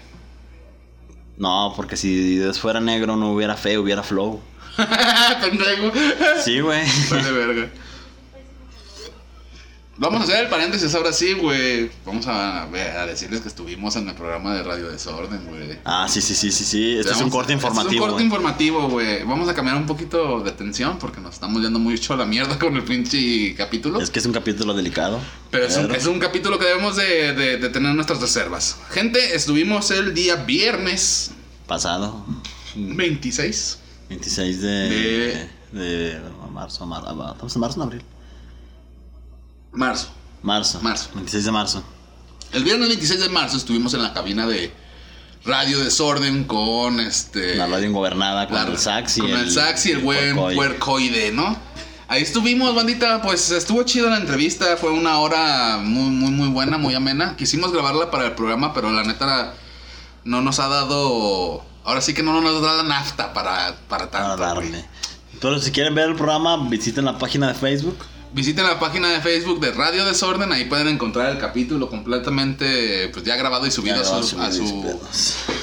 [1.38, 4.41] No, porque si Dios fuera negro, no hubiera fe, hubiera flow.
[5.41, 5.91] Pendejo.
[6.43, 6.81] Sí, güey.
[7.09, 7.69] Vale, verga.
[10.01, 11.91] Vamos a hacer el paréntesis ahora sí, güey.
[12.05, 15.77] Vamos a, ver, a decirles que estuvimos en el programa de Radio Desorden, güey.
[15.83, 16.95] Ah, sí, sí, sí, sí, sí.
[16.97, 17.91] Este es un corte este informativo.
[17.91, 19.23] Es un corte informativo, güey.
[19.25, 22.57] Vamos a cambiar un poquito de tensión porque nos estamos yendo mucho a la mierda
[22.57, 23.99] con el pinche capítulo.
[23.99, 25.19] Es que es un capítulo delicado.
[25.51, 28.77] Pero es un, es un capítulo que debemos de, de- de tener nuestras reservas.
[28.91, 31.31] Gente, estuvimos el día viernes
[31.67, 32.25] Pasado.
[32.73, 33.79] 26.
[34.09, 34.69] 26 de.
[34.69, 36.19] De- De,
[36.51, 38.01] marzo, mar- ah, ¿Estamos en marzo o en abril?
[39.71, 40.09] Marzo.
[40.41, 40.79] Marzo.
[40.81, 41.09] Marzo.
[41.13, 41.83] 26 de marzo.
[42.53, 44.71] El viernes 26 de marzo estuvimos en la cabina de
[45.45, 47.55] Radio Desorden con este...
[47.55, 50.55] La radio ingobernada con la- el sax y con el, sax y el buen puercoy.
[50.55, 51.55] puercoide, ¿no?
[52.07, 56.79] Ahí estuvimos, bandita, pues estuvo chido la entrevista, fue una hora muy, muy, muy buena,
[56.79, 57.35] muy amena.
[57.37, 59.53] Quisimos grabarla para el programa, pero la neta
[60.23, 61.63] no nos ha dado...
[61.89, 64.56] Ahora sí que no nos da la nafta para, para Para tanto.
[64.56, 64.69] güey.
[64.71, 64.86] darle.
[65.41, 67.97] Pero si quieren ver el programa, visiten la página de Facebook.
[68.32, 73.25] visiten la página de Facebook de Radio Desorden, ahí pueden encontrar el capítulo completamente pues
[73.25, 74.99] ya grabado y subido a, su, a, su,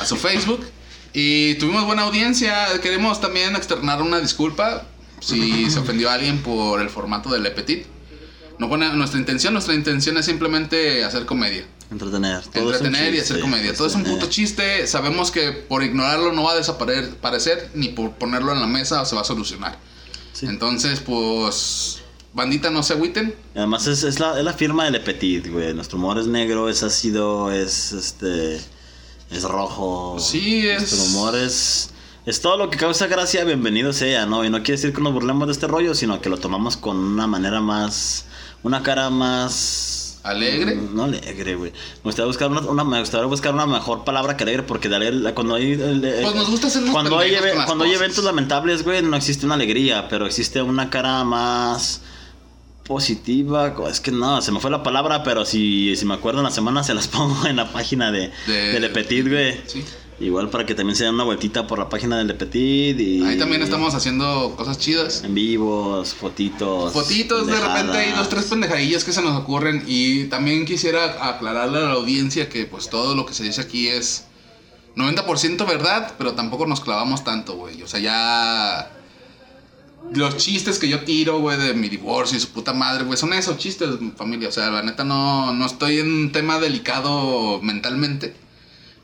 [0.01, 0.67] a su Facebook.
[1.13, 4.83] Y tuvimos buena audiencia, queremos también externar una disculpa
[5.21, 7.87] si se ofendió a alguien por el formato del Le Petit.
[8.59, 11.65] No nuestra intención, nuestra intención es simplemente hacer comedia.
[11.91, 12.43] Entretener.
[12.43, 13.75] Todo entretener y chiste, hacer comedia.
[13.75, 14.87] Todo es un puto chiste.
[14.87, 19.15] Sabemos que por ignorarlo no va a desaparecer, ni por ponerlo en la mesa se
[19.15, 19.79] va a solucionar.
[20.33, 20.47] Sí.
[20.47, 21.99] Entonces, pues,
[22.35, 23.35] bandita, no se agüiten.
[23.55, 25.73] Y Además es, es la, es la firma de Le Petit, güey.
[25.75, 28.57] Nuestro humor es negro, es ácido, es este.
[29.31, 30.19] Es rojo.
[30.21, 31.91] Sí, es- Nuestro humor es.
[32.27, 34.45] Es todo lo que causa gracia, bienvenido sea, ¿no?
[34.45, 36.97] Y no quiere decir que nos burlemos de este rollo, sino que lo tomamos con
[36.97, 38.25] una manera más.
[38.65, 39.96] Una cara más.
[40.27, 40.75] ¿Alegre?
[40.93, 41.71] No alegre, güey.
[41.73, 44.97] Me gustaría buscar una, una- me gustaría buscar una mejor palabra que alegre, porque de
[44.97, 45.73] alegre, cuando hay.
[45.73, 49.17] el- Pues nos gusta ser cuando hay, con las cuando hay eventos lamentables, güey, no
[49.17, 52.01] existe una alegría, pero existe una cara más
[52.85, 53.75] positiva.
[53.91, 56.51] Es que no, se me fue la palabra, pero si, si me acuerdo en la
[56.51, 59.61] semana se las pongo en la página de, De- de Le Petit, güey.
[59.67, 59.85] Sí.
[60.19, 62.99] Igual para que también se den una vueltita por la página de Le Petit.
[62.99, 65.23] Y Ahí también estamos haciendo cosas chidas.
[65.25, 66.93] En vivos, fotitos.
[66.95, 69.85] Fotitos, de repente hay dos, tres pendejadillas que se nos ocurren.
[69.87, 73.89] Y también quisiera aclararle a la audiencia que, pues, todo lo que se dice aquí
[73.89, 74.25] es
[74.97, 77.83] 90% verdad, pero tampoco nos clavamos tanto, güey.
[77.83, 78.93] O sea, ya.
[80.15, 83.35] Los chistes que yo tiro, güey, de mi divorcio y su puta madre, güey, son
[83.35, 84.49] esos chistes, familia.
[84.49, 88.46] O sea, la neta no, no estoy en un tema delicado mentalmente.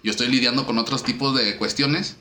[0.03, 2.17] Yo estoy lidiando con otros tipos de cuestiones.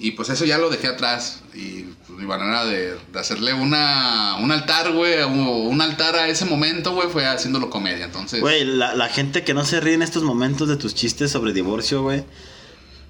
[0.00, 1.40] Y pues eso ya lo dejé atrás.
[1.54, 6.44] Y pues, mi manera de, de hacerle una, un altar, güey, un altar a ese
[6.44, 8.04] momento, güey, fue haciéndolo comedia.
[8.04, 11.32] Entonces, Güey, la, la gente que no se ríe en estos momentos de tus chistes
[11.32, 12.22] sobre divorcio, güey,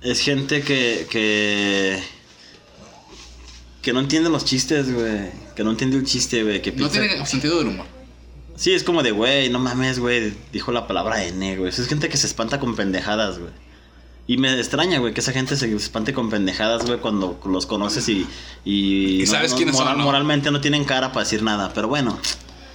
[0.00, 2.02] es gente que, que,
[3.82, 7.00] que no entiende los chistes, güey, que no entiende el chiste, güey, que no piensa...
[7.00, 7.86] tiene sentido del humor.
[8.56, 11.68] Sí, es como de, güey, no mames, güey, dijo la palabra N, güey.
[11.68, 13.52] Es gente que se espanta con pendejadas, güey.
[14.28, 18.08] Y me extraña, güey, que esa gente se espante con pendejadas, güey, cuando los conoces
[18.10, 18.26] y...
[18.64, 20.04] Y, Y sabes quiénes son, ¿no?
[20.04, 22.18] Moralmente no tienen cara para decir nada, pero bueno,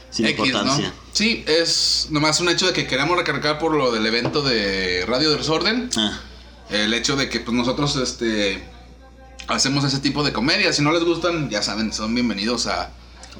[0.10, 0.88] sin X, importancia.
[0.88, 0.94] ¿no?
[1.13, 5.30] Sí, es nomás un hecho de que queremos recargar por lo del evento de Radio
[5.32, 5.92] Desorden.
[5.96, 6.20] Ah,
[6.72, 8.63] El hecho de que pues nosotros este
[9.48, 10.74] hacemos ese tipo de comedia.
[10.74, 12.89] Si no les gustan, ya saben, son bienvenidos a,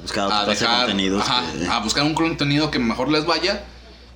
[0.00, 3.64] buscar a dejar, ajá, que- a buscar un contenido que mejor les vaya.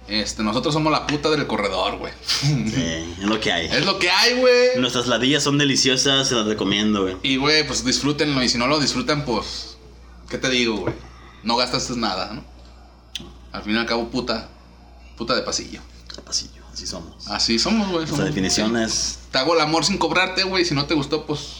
[0.08, 2.12] Este, nosotros somos la puta del corredor, güey.
[2.30, 3.66] Sí, es lo que hay.
[3.66, 4.78] Es lo que hay, güey.
[4.78, 7.16] Nuestras ladillas son deliciosas, se las recomiendo, güey.
[7.22, 8.42] Y, güey, pues disfrútenlo.
[8.42, 9.76] Y si no lo disfrutan, pues.
[10.30, 10.94] ¿Qué te digo, güey?
[11.42, 12.44] No gastas nada, ¿no?
[13.52, 14.48] Al fin y al cabo, puta.
[15.16, 15.80] Puta de pasillo.
[16.16, 17.28] Al pasillo, así somos.
[17.28, 18.06] Así somos, güey.
[18.06, 19.18] Nuestra definición es.
[19.30, 20.64] Te hago el amor sin cobrarte, güey.
[20.64, 21.57] Si no te gustó, pues.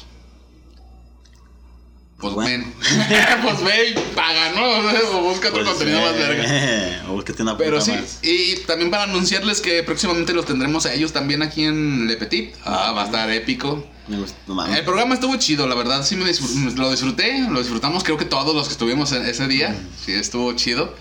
[2.18, 2.48] Pues Bueno.
[2.64, 2.74] ven.
[3.42, 5.18] pues ve y paga, ¿no?
[5.18, 7.04] O busca otro pues, contenido más verga.
[7.09, 8.18] O búscate una Pero sí, más.
[8.22, 12.54] y también para anunciarles que próximamente los tendremos a ellos también aquí en Le Petit.
[12.64, 13.87] Ah, va a estar épico.
[14.09, 14.16] Me
[14.52, 14.76] mames.
[14.78, 18.24] El programa estuvo chido, la verdad, sí me disfr- lo disfruté, lo disfrutamos creo que
[18.24, 20.94] todos los que estuvimos ese día, sí estuvo chido.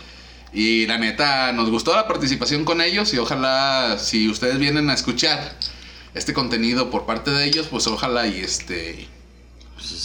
[0.53, 4.93] Y la neta, nos gustó la participación con ellos y ojalá si ustedes vienen a
[4.93, 5.57] escuchar
[6.13, 9.07] este contenido por parte de ellos, pues ojalá y este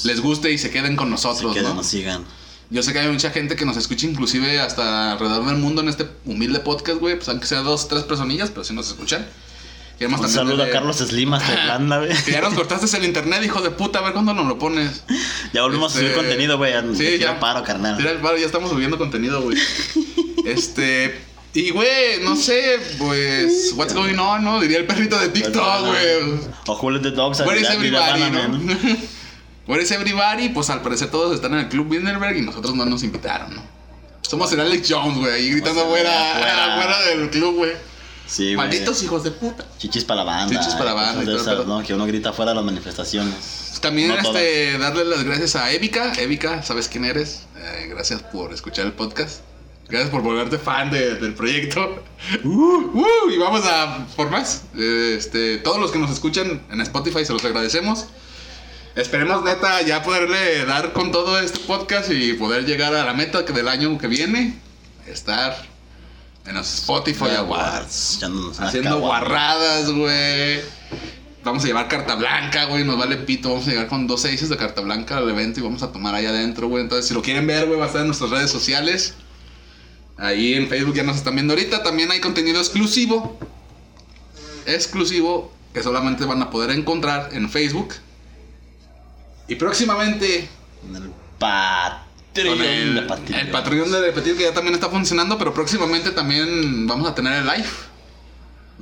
[0.05, 1.75] les guste y se queden con Se nosotros, queden, ¿no?
[1.75, 2.25] nos sigan.
[2.71, 5.89] Yo sé que hay mucha gente que nos escucha inclusive hasta alrededor del mundo en
[5.89, 9.27] este humilde podcast, güey, pues aunque sea dos, tres personillas, pero sí nos escuchan.
[9.99, 12.11] Queremos Un saludo a darle- Carlos Slim hasta Irlanda, güey.
[12.25, 15.03] que ya nos cortaste el internet, hijo de puta, a ver cuándo nos lo pones.
[15.53, 16.73] Ya volvimos a subir Este, contenido, güey.
[16.97, 17.99] Sí, ya paro, carnal.
[17.99, 19.59] Tira el paro, ya estamos subiendo contenido, güey.
[20.47, 21.21] Este.
[21.55, 23.75] Y, güey, no sé, pues.
[23.77, 24.61] What's going on, ¿no?
[24.61, 26.41] Diría el perrito de TikTok, güey.
[26.67, 28.59] O Who Let the Dogs Where is everybody, no?
[29.67, 30.49] Where is everybody?
[30.49, 33.63] Pues al parecer todos están en el Club Bilderberg y nosotros no nos invitaron, ¿no?
[34.23, 36.75] Somos el Alex Jones, güey, ahí gritando afuera, afuera.
[36.77, 37.73] afuera del club, güey.
[38.27, 38.57] Sí, güey.
[38.57, 39.65] Malditos hijos de puta.
[39.79, 40.59] Chichis para la banda.
[40.59, 41.65] Chichis para la banda todo pedo.
[41.67, 41.83] ¿no?
[41.83, 43.79] Que uno grita fuera de las manifestaciones.
[43.83, 46.13] También No este, darle las gracias a Evika.
[46.19, 47.43] Evika, ¿sabes quién eres?
[47.59, 49.41] Eh, gracias por escuchar el podcast.
[49.89, 52.03] Gracias por volverte fan de- del proyecto.
[52.45, 54.63] Uh, y vamos a por más.
[54.79, 58.07] Eh, Este, todos los que nos escuchan en Spotify se los agradecemos.
[58.95, 63.43] Esperemos neta ya poderle dar con todo este podcast y poder llegar a la meta
[63.47, 64.59] que del año que viene.
[65.07, 65.57] Estar
[66.45, 68.21] en los Spotify Awards.
[68.23, 70.61] Una Haciendo guarradas, güey.
[71.43, 72.85] Vamos a llevar carta blanca, güey.
[72.85, 73.49] Nos vale pito.
[73.49, 76.15] Vamos a llegar con dos seises de carta blanca al evento y vamos a tomar
[76.15, 76.83] ahí adentro, güey.
[76.83, 79.15] Entonces, si lo quieren ver, güey, va a estar en nuestras redes sociales.
[80.19, 81.83] Ahí en Facebook ya nos están viendo ahorita.
[81.83, 83.39] También hay contenido exclusivo.
[84.67, 87.95] Exclusivo que solamente van a poder encontrar en Facebook.
[89.49, 90.49] Y próximamente
[90.89, 93.41] En el Patreon el, de Patreon.
[93.41, 97.33] el Patreon de Repetir que ya también está funcionando, pero próximamente también vamos a tener
[97.35, 97.67] el live.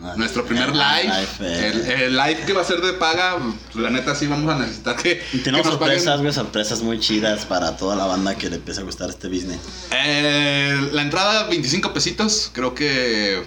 [0.02, 1.12] Ah, Nuestro primer live.
[1.40, 3.36] El, el live que va a ser de paga.
[3.74, 7.00] La neta sí vamos a necesitar que, Y que tenemos nos sorpresas, güey, sorpresas muy
[7.00, 9.58] chidas para toda la banda que le empiece a gustar este business.
[9.90, 13.44] Eh, la entrada 25 pesitos, creo que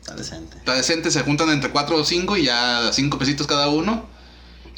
[0.00, 0.56] Está decente.
[0.56, 4.08] está decente, se juntan entre 4 o 5 y ya 5 pesitos cada uno.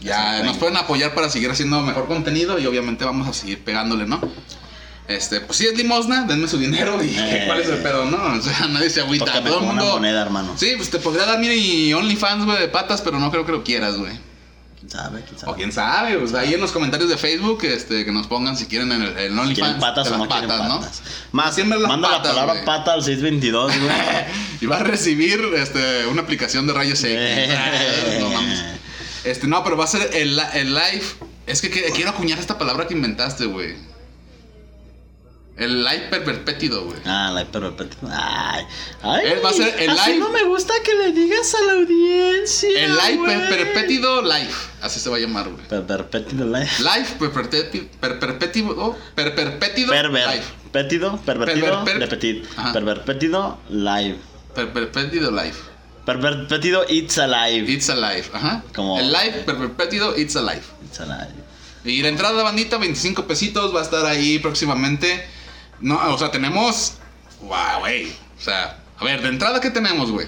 [0.01, 4.07] Ya nos pueden apoyar para seguir haciendo mejor contenido y obviamente vamos a seguir pegándole,
[4.07, 4.21] ¿no?
[5.09, 7.45] Este, pues si es limosna, denme su dinero y Eh.
[7.47, 8.39] cuál es el pedo, ¿no?
[8.39, 9.93] O sea, nadie se agüita, todo el con una mundo.
[9.97, 10.53] moneda, hermano.
[10.57, 13.63] Sí, pues te podría dar mi OnlyFans, güey, de patas, pero no creo que lo
[13.65, 14.13] quieras, güey.
[14.79, 15.23] ¿Quién sabe?
[15.27, 15.53] ¿Quién sabe?
[15.53, 18.67] O quién sabe, pues ahí en los comentarios de Facebook, este, que nos pongan si
[18.67, 19.81] quieren el, el ¿Quieren OnlyFans.
[19.81, 21.03] patas de o no quieren patas, patas?
[21.33, 22.65] Más, Siempre las manda patas, la palabra güey.
[22.67, 23.93] pata al 622, güey.
[24.63, 27.15] Y va a recibir este, una aplicación de rayos X.
[27.19, 28.19] Eh.
[28.21, 28.63] no mames.
[29.25, 31.03] Este, no, pero va a ser el, el live.
[31.47, 33.75] Es que, que- quiero acuñar esta palabra que inventaste, güey.
[35.57, 36.99] El live pervertido, güey.
[37.05, 38.09] Ah, la hiperperpético.
[38.11, 38.65] Ay,
[39.03, 39.21] ay.
[39.25, 40.19] Eh, va a ser el así live.
[40.19, 42.69] no me gusta que le digas a la audiencia.
[42.85, 44.51] El live pervertido live.
[44.83, 45.65] Así se va a llamar, güey.
[45.69, 46.69] Perverpétido live.
[46.81, 47.87] Live pervertido.
[48.01, 49.05] Pervertido.
[49.15, 49.93] Pervertido.
[49.95, 50.43] live.
[50.73, 52.49] Pervertido, Perver- per- repetir.
[52.57, 52.73] Ajá.
[52.73, 54.17] Perverpétido live.
[54.57, 55.55] Pervertido live.
[56.05, 57.71] Perverpétido it's alive.
[57.73, 58.25] It's alive.
[58.33, 58.63] Ajá.
[58.75, 60.17] Como- El live pervertido.
[60.17, 60.63] It's alive.
[60.85, 61.33] It's alive.
[61.85, 65.25] Y la entrada de bandita, 25 pesitos, va a estar ahí próximamente.
[65.81, 66.95] No, o sea, tenemos.
[67.41, 68.11] Wow, güey.
[68.39, 70.27] O sea, a ver, de entrada, ¿qué tenemos, güey?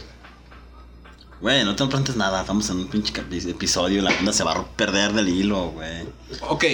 [1.40, 2.40] Güey, no te enfrentes nada.
[2.40, 3.12] Estamos en un pinche
[3.50, 4.02] episodio.
[4.02, 6.04] La banda se va a perder del hilo, güey.
[6.48, 6.64] Ok,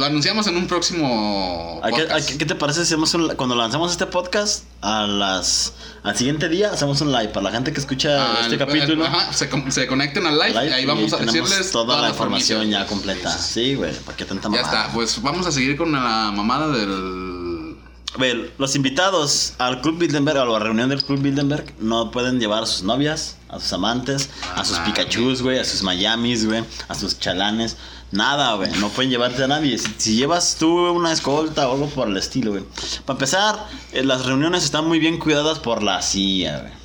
[0.00, 1.80] lo anunciamos en un próximo.
[1.84, 5.74] ¿A qué, a qué- te parece si hacemos un, cuando lanzamos este podcast a las
[6.02, 9.04] al siguiente día hacemos un live para la gente que escucha Al- este capítulo?
[9.04, 12.00] Ajá, se, se conecten al live, live, y ahí y vamos a tenemos decirles toda
[12.00, 12.80] la información permisos.
[12.82, 13.30] ya completa.
[13.38, 14.54] Sí, güey, para qué tanta sí.
[14.54, 14.80] Ya mamada.
[14.82, 17.76] está, pues vamos a seguir con la mamada del.
[18.12, 22.40] A ver, los invitados al Club Bilderberg, a la reunión del Club Bilderberg, no pueden
[22.40, 26.44] llevar a sus novias, a sus amantes, a sus Ajá, Pikachus, güey, a sus Miamis,
[26.44, 27.76] güey, a sus chalanes.
[28.12, 29.78] Nada, güey, no pueden llevarte a nadie.
[29.78, 32.64] Si, llevas tú una escolta o algo por el estilo, güey.
[33.04, 36.80] Para empezar, eh, las reuniones están muy bien cuidadas por la CIA, güey.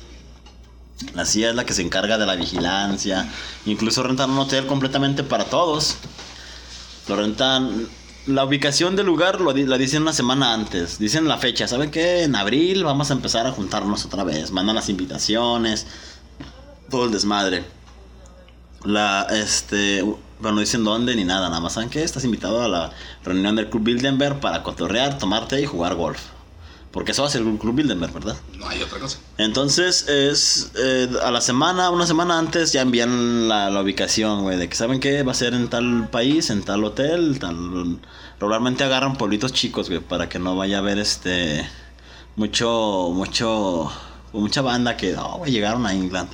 [1.14, 3.28] La CIA es la que se encarga de la vigilancia.
[3.66, 5.96] Incluso rentan un hotel completamente para todos.
[7.08, 7.88] Lo rentan.
[8.26, 10.98] La ubicación del lugar lo la dicen una semana antes.
[10.98, 11.68] Dicen la fecha.
[11.68, 12.22] ¿Saben qué?
[12.22, 14.50] En abril vamos a empezar a juntarnos otra vez.
[14.52, 15.86] Mandan las invitaciones.
[16.90, 17.64] Todo el desmadre.
[18.86, 20.04] La, este.
[20.40, 21.48] Pero no dicen dónde ni nada.
[21.48, 22.92] Nada más saben que estás invitado a la
[23.24, 26.20] reunión del Club Bilderberg para cotorrear, tomarte y jugar golf.
[26.96, 28.36] Porque eso va a ser el Club Bilderberg, ¿verdad?
[28.58, 29.18] No hay otra cosa.
[29.36, 34.56] Entonces es eh, a la semana, una semana antes ya envían la, la ubicación, güey,
[34.56, 37.98] de que saben que va a ser en tal país, en tal hotel, tal...
[38.40, 41.68] Regularmente agarran pueblitos chicos, güey, para que no vaya a haber este...
[42.36, 43.92] Mucho, mucho...
[44.32, 46.30] Mucha banda que, oh, güey, llegaron a England.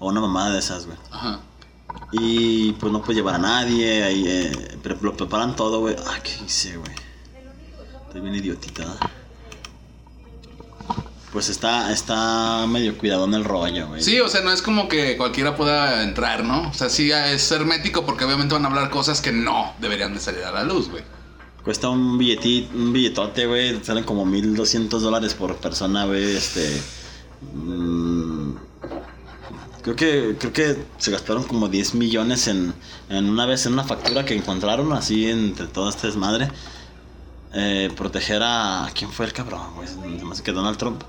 [0.00, 0.98] O una mamada de esas, güey.
[1.12, 1.40] Ajá.
[2.12, 5.96] Y pues no puede llevar a nadie, ahí, eh, pero lo preparan todo, güey.
[6.06, 6.92] Ah, ¿qué hice, güey?
[8.06, 8.96] Estoy bien idiotita.
[11.32, 14.00] Pues está, está medio cuidadón el rollo, güey.
[14.00, 16.68] Sí, o sea, no es como que cualquiera pueda entrar, ¿no?
[16.68, 20.20] O sea, sí es hermético porque obviamente van a hablar cosas que no deberían de
[20.20, 21.02] salir a la luz, güey.
[21.64, 23.82] Cuesta un billetito, un billetote, güey.
[23.82, 26.36] Salen como 1200 dólares por persona, güey.
[26.36, 26.80] Este.
[27.52, 28.52] mm,
[29.84, 32.74] creo que creo que se gastaron como 10 millones en,
[33.08, 36.48] en una vez en una factura que encontraron así entre todo este desmadre.
[37.56, 38.90] Eh, proteger a.
[38.98, 39.60] ¿Quién fue el cabrón,
[40.24, 41.02] me hace que Donald Trump.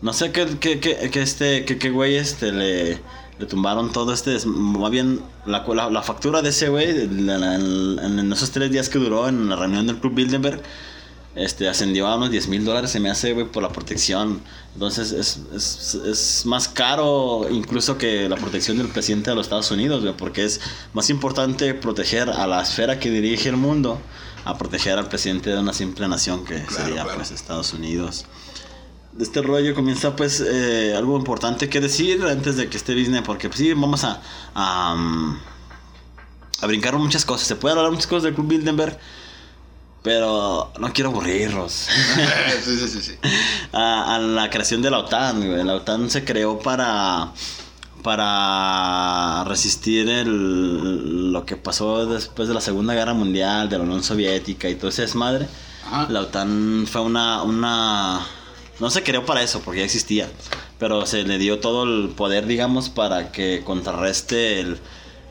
[0.00, 3.00] No sé qué, qué, qué, qué este, qué, güey este le,
[3.38, 4.38] le tumbaron todo este.
[4.46, 8.88] Más bien, la, la, la factura de ese güey, la- en, en esos tres días
[8.88, 10.62] que duró en la reunión del Club Bilderberg,
[11.34, 14.40] este, ascendió a unos 10 mil dólares, se me hace, güey, por la protección.
[14.74, 19.70] Entonces, es, es, es más caro incluso que la protección del presidente de los Estados
[19.70, 20.60] Unidos, güey, porque es
[20.92, 24.00] más importante proteger a la esfera que dirige el mundo
[24.44, 27.16] a proteger al presidente de una simple nación que Claro, sería, claro.
[27.18, 28.26] pues, Estados Unidos
[29.12, 33.22] de este rollo comienza pues eh, algo importante que decir antes de que esté Disney
[33.22, 34.20] porque pues sí vamos a
[34.56, 34.96] a,
[36.60, 38.98] a brincar muchas cosas se pueden hablar muchas cosas del Club Bilderberg
[40.04, 41.72] pero no quiero aburrirlos
[42.64, 43.12] sí, sí, sí, sí.
[43.72, 45.64] a, a la creación de la OTAN güey.
[45.64, 47.32] la OTAN se creó para
[48.04, 54.04] para resistir el, lo que pasó después de la Segunda Guerra Mundial de la Unión
[54.04, 55.48] Soviética y todo ese desmadre
[55.86, 56.06] Ajá.
[56.10, 58.20] la OTAN fue una, una...
[58.80, 60.28] No se creó para eso, porque ya existía.
[60.78, 64.78] Pero se le dio todo el poder, digamos, para que contrarreste el,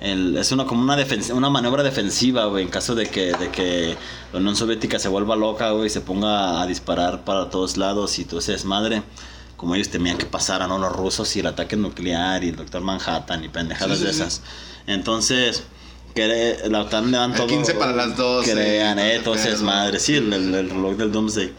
[0.03, 3.49] el- es una como una defens- una maniobra defensiva, güey, en caso de que, de
[3.49, 3.97] que
[4.31, 8.19] la Unión Soviética se vuelva loca, güey, y se ponga a disparar para todos lados
[8.19, 9.01] y todo ese desmadre.
[9.57, 10.77] Como ellos temían que pasaran ¿no?
[10.77, 14.13] los rusos y el ataque nuclear y el Doctor Manhattan y pendejadas Sí, sí, de
[14.13, 14.21] sí.
[14.21, 14.41] esas.
[14.87, 15.63] Entonces,
[16.13, 17.47] que la OTAN le dan todo.
[17.47, 19.45] 15 para las 12, Crean, eh, todo pedo.
[19.51, 19.99] desmadre.
[19.99, 21.53] Sí, el, el- el reloj del Doomsday.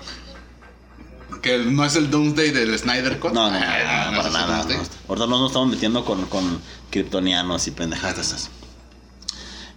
[1.44, 3.32] Que no es el Doomsday del Snyder Cut.
[3.34, 4.64] No, no, no, Ah, no, para es el nada.
[4.64, 4.74] No.
[5.08, 6.58] Ahorita no nos estamos metiendo con, con
[6.90, 8.50] kryptonianos y pendejadas esas.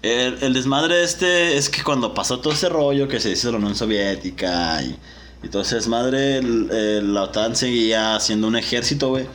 [0.01, 3.57] El, el desmadre este es que cuando pasó todo ese rollo que se hizo la
[3.57, 4.95] Unión Soviética y,
[5.43, 9.25] y todo ese desmadre, el- el- la OTAN seguía haciendo un ejército, güey,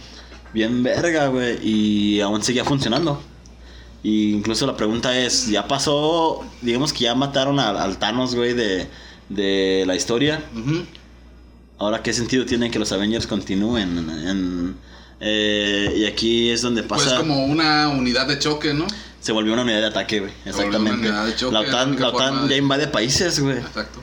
[0.54, 3.20] bien verga, güey, y aún seguía funcionando.
[4.04, 8.52] Y incluso la pregunta es, ¿ya pasó, digamos que ya mataron al, al Thanos, güey,
[8.54, 8.88] de,
[9.28, 10.42] de la historia?
[10.56, 10.84] Ujú.
[11.82, 13.98] Ahora, ¿qué sentido tiene que los Avengers continúen?
[13.98, 14.76] En-
[15.20, 17.18] eh, y aquí es donde Pues pasa.
[17.18, 18.86] como una unidad de choque, ¿no?
[19.20, 20.32] Se volvió una unidad de ataque, güey.
[20.44, 21.08] Exactamente.
[21.08, 23.58] unidad de choque, la OTAN, la OTAN de- ya invade países, güey.
[23.58, 24.00] Exacto.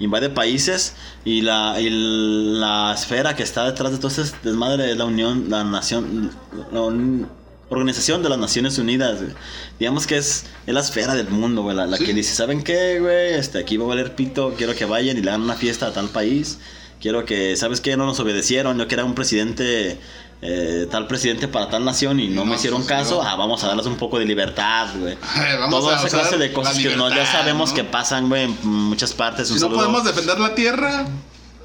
[0.00, 4.96] Invade países y la, y la esfera que está detrás de todo ese desmadre es
[4.96, 6.30] la Unión, la Nación,
[6.72, 7.28] la un-
[7.68, 9.32] Organización de las Naciones Unidas, güey.
[9.80, 11.74] Digamos que es, es la esfera del mundo, güey.
[11.76, 12.04] La, la Sí.
[12.04, 13.34] que dice, ¿saben qué, güey?
[13.34, 15.92] Este, aquí va a valer pito, quiero que vayan y le hagan una fiesta a
[15.92, 16.58] tal país.
[17.00, 17.96] Quiero que, ¿sabes qué?
[17.96, 19.98] No nos obedecieron, yo que era un presidente,
[20.42, 22.98] eh, tal presidente para tal nación y no, No me hicieron sucedió.
[23.02, 23.22] caso.
[23.22, 25.16] Ah, vamos a darles un poco de libertad, güey.
[25.70, 27.74] Toda esa clase de cosas que no, ya sabemos ¿no?
[27.76, 29.50] que pasan, güey, en muchas partes.
[29.50, 31.06] Un Si no podemos defender la tierra,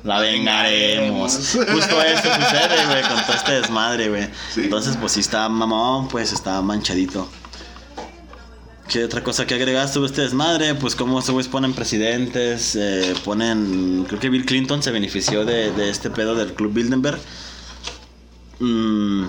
[0.04, 1.32] La vengaremos.
[1.54, 4.28] Justo eso sucede, güey, con todo este desmadre, güey.
[4.54, 4.62] Sí.
[4.64, 7.30] Entonces, pues sí está mamón, pues está manchadito.
[8.92, 10.76] ¿Qué otra cosa que agregaste sobre este desmadre?
[10.76, 14.04] Pues como esos güeyes ponen presidentes, eh, ponen...
[14.08, 17.18] Creo que Bill Clinton se benefició de, de este pedo del Club Bilderberg.
[18.60, 19.28] Mm,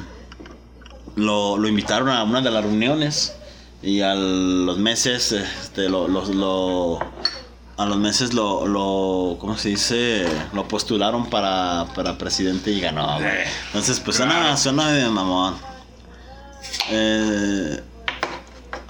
[1.16, 3.34] lo, lo invitaron a una de las reuniones
[3.82, 6.98] y a los meses este, lo, lo- lo-
[7.76, 10.26] a los meses lo, lo ¿cómo se dice?
[10.52, 13.30] lo postularon para, para presidente y ganó güey.
[13.68, 15.54] entonces pues suena, suena de mamón
[16.90, 17.80] Eh,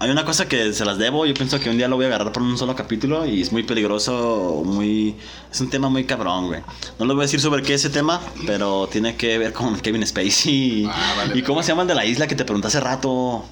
[0.02, 2.08] hay una cosa que se las debo yo pienso que un día lo voy a
[2.08, 5.14] agarrar por un solo capítulo y es muy peligroso muy
[5.50, 6.60] es un tema muy cabrón güey
[6.98, 9.78] no les voy a decir sobre qué es ese tema pero tiene que ver con
[9.78, 11.66] Kevin Spacey Ah, vale, y cómo vale.
[11.66, 13.44] se llama el de la isla que te pregunté hace rato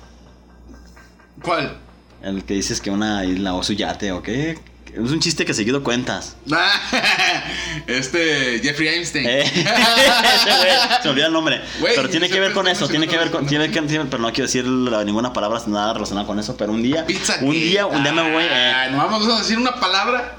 [1.43, 1.77] ¿cuál?
[2.23, 4.59] el que dices que una isla o su yate o qué.
[4.93, 6.37] Es un chiste que seguido cuentas.
[7.87, 9.27] este Jeffrey Einstein.
[9.29, 9.45] Eh,
[11.03, 11.61] Se me olvida el nombre.
[11.81, 14.33] Pero tiene que ver con eso, tiene que ver con, tiene que, tiene- pero no
[14.33, 17.59] quiero decir ninguna palabra nada relacionada con eso, pero un día, Pizza un Gate.
[17.61, 20.37] día, un día me voy, eh, Ah, no vamos a decir una palabra.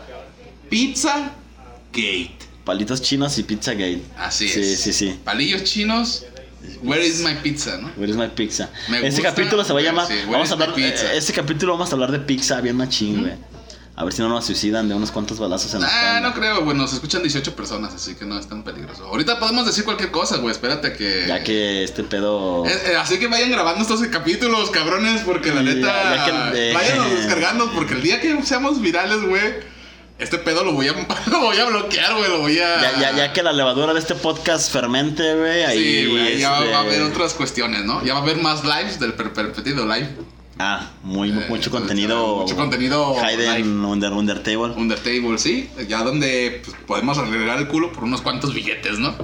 [0.69, 1.31] Pizza
[1.91, 2.37] Gate.
[2.63, 4.01] palitos chinos y pizza gate.
[4.17, 4.79] Así sí, es.
[4.81, 6.25] Sí, sí, Palillos chinos.
[6.83, 7.91] Where is my pizza, no?
[7.97, 8.69] Where is my pizza?
[8.87, 10.07] Me Este gusta, capítulo se va a llamar.
[10.07, 10.73] sí, vamos a hablar.
[10.75, 11.11] pizza?
[11.13, 13.33] Este capítulo vamos a hablar de pizza bien machín, güey.
[14.01, 16.63] A ver si no nos suicidan de unos cuantos balazos en la Ah, no creo,
[16.63, 16.75] güey.
[16.75, 19.05] Nos escuchan 18 personas, así que no es tan peligroso.
[19.05, 20.51] Ahorita podemos decir cualquier cosa, güey.
[20.51, 21.25] Espérate que.
[21.27, 22.65] Ya que este pedo.
[22.65, 26.15] Eh, eh, así que vayan grabando estos capítulos, cabrones, porque la Ya- neta.
[26.15, 29.69] ya que- eh, Váyanos descargando, porque el día que seamos virales, güey.
[30.17, 30.93] Este pedo lo voy a,
[31.31, 32.27] lo voy a bloquear, güey.
[32.29, 32.81] Lo voy a.
[32.81, 35.77] Ya, ya, ya que la levadura de este podcast fermente, güey, ahí.
[35.77, 38.03] Sí, güey, ya este, va a haber otras cuestiones, ¿no?
[38.03, 40.09] Ya va a haber más lives del per- perpetido live.
[40.63, 42.35] Ah, muy, Eh, mucho entonces, contenido.
[42.37, 44.73] mucho contenido Hayden Under, Undertable.
[44.75, 45.69] Undertable, sí.
[45.87, 49.15] Ya donde pues, podemos arreglar el culo por unos cuantos billetes, ¿no?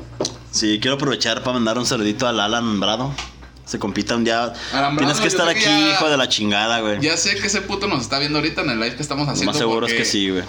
[0.52, 3.14] Sí, quiero aprovechar para mandar un saludito al Alan Brado.
[3.66, 4.54] Se compita un día.
[4.74, 7.00] Alan Tienes Brado, que estar aquí, que ya- hijo de la chingada, güey.
[7.02, 9.34] Ya sé que ese puto nos está viendo ahorita en el live que estamos Lo
[9.34, 9.52] haciendo.
[9.52, 10.44] más seguro es que sí, güey.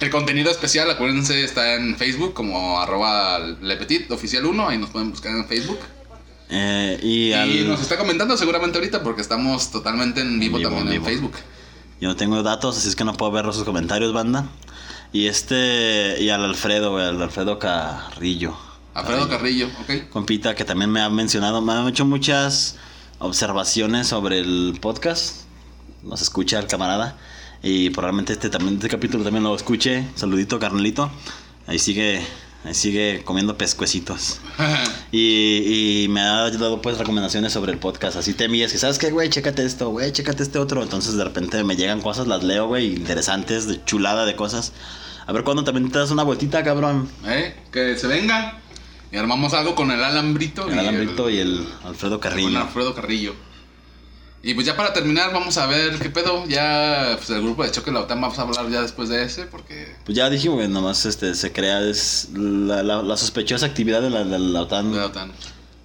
[0.00, 4.68] El contenido especial, acuérdense, está en Facebook como arroba lepetit oficial 1.
[4.68, 5.78] Ahí nos pueden buscar en Facebook.
[6.54, 7.68] Eh, y Y al.
[7.68, 11.04] nos está comentando seguramente ahorita porque estamos totalmente en vivo, vivo, también en vivo.
[11.06, 11.32] Facebook.
[11.98, 14.48] Yo no tengo datos, así es que no puedo ver sus comentarios, banda.
[15.12, 16.16] Y este.
[16.20, 18.54] Y al Alfredo, al Alfredo Carrillo.
[18.92, 20.10] Alfredo Carrillo, ¿ok?
[20.10, 22.76] compita que también me ha mencionado, me ha hecho muchas
[23.18, 25.44] observaciones sobre el podcast.
[26.02, 27.16] Nos escucha el camarada.
[27.62, 30.06] Y probablemente este también este capítulo también lo escuche.
[30.16, 31.10] Saludito, carnelito.
[31.66, 32.20] Ahí sigue,
[32.72, 34.40] sigue comiendo pescuecitos.
[35.14, 38.16] Y, y me ha dado pues recomendaciones sobre el podcast.
[38.16, 40.82] Así te envías que sabes qué, güey, chécate esto, güey, chécate este otro.
[40.82, 44.72] Entonces de repente me llegan cosas, las leo, güey, interesantes, de chulada de cosas.
[45.26, 47.10] A ver cuándo también te das una vueltita, cabrón.
[47.26, 47.54] ¿Eh?
[47.70, 48.58] Que se venga.
[49.12, 50.66] Y armamos algo con el alambrito.
[50.66, 52.58] El Alambrito y el Alfredo Con Carrillo.
[52.58, 53.34] Alfredo Carrillo.
[54.44, 56.44] Y pues ya para terminar, vamos a ver qué pedo.
[56.46, 59.22] Ya, pues el grupo de choque de la OTAN, vamos a hablar ya después de
[59.22, 59.94] ese, porque.
[60.04, 64.10] Pues ya dije, güey, nomás este, se crea es la, la- la sospechosa actividad de
[64.10, 64.90] la, de la OTAN.
[64.92, 65.32] de la OTAN.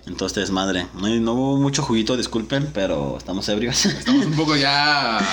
[0.08, 0.88] en todo este desmadre.
[0.96, 3.86] No, no hubo mucho juguito, disculpen, pero estamos ebrios.
[3.86, 5.20] Estamos un poco ya.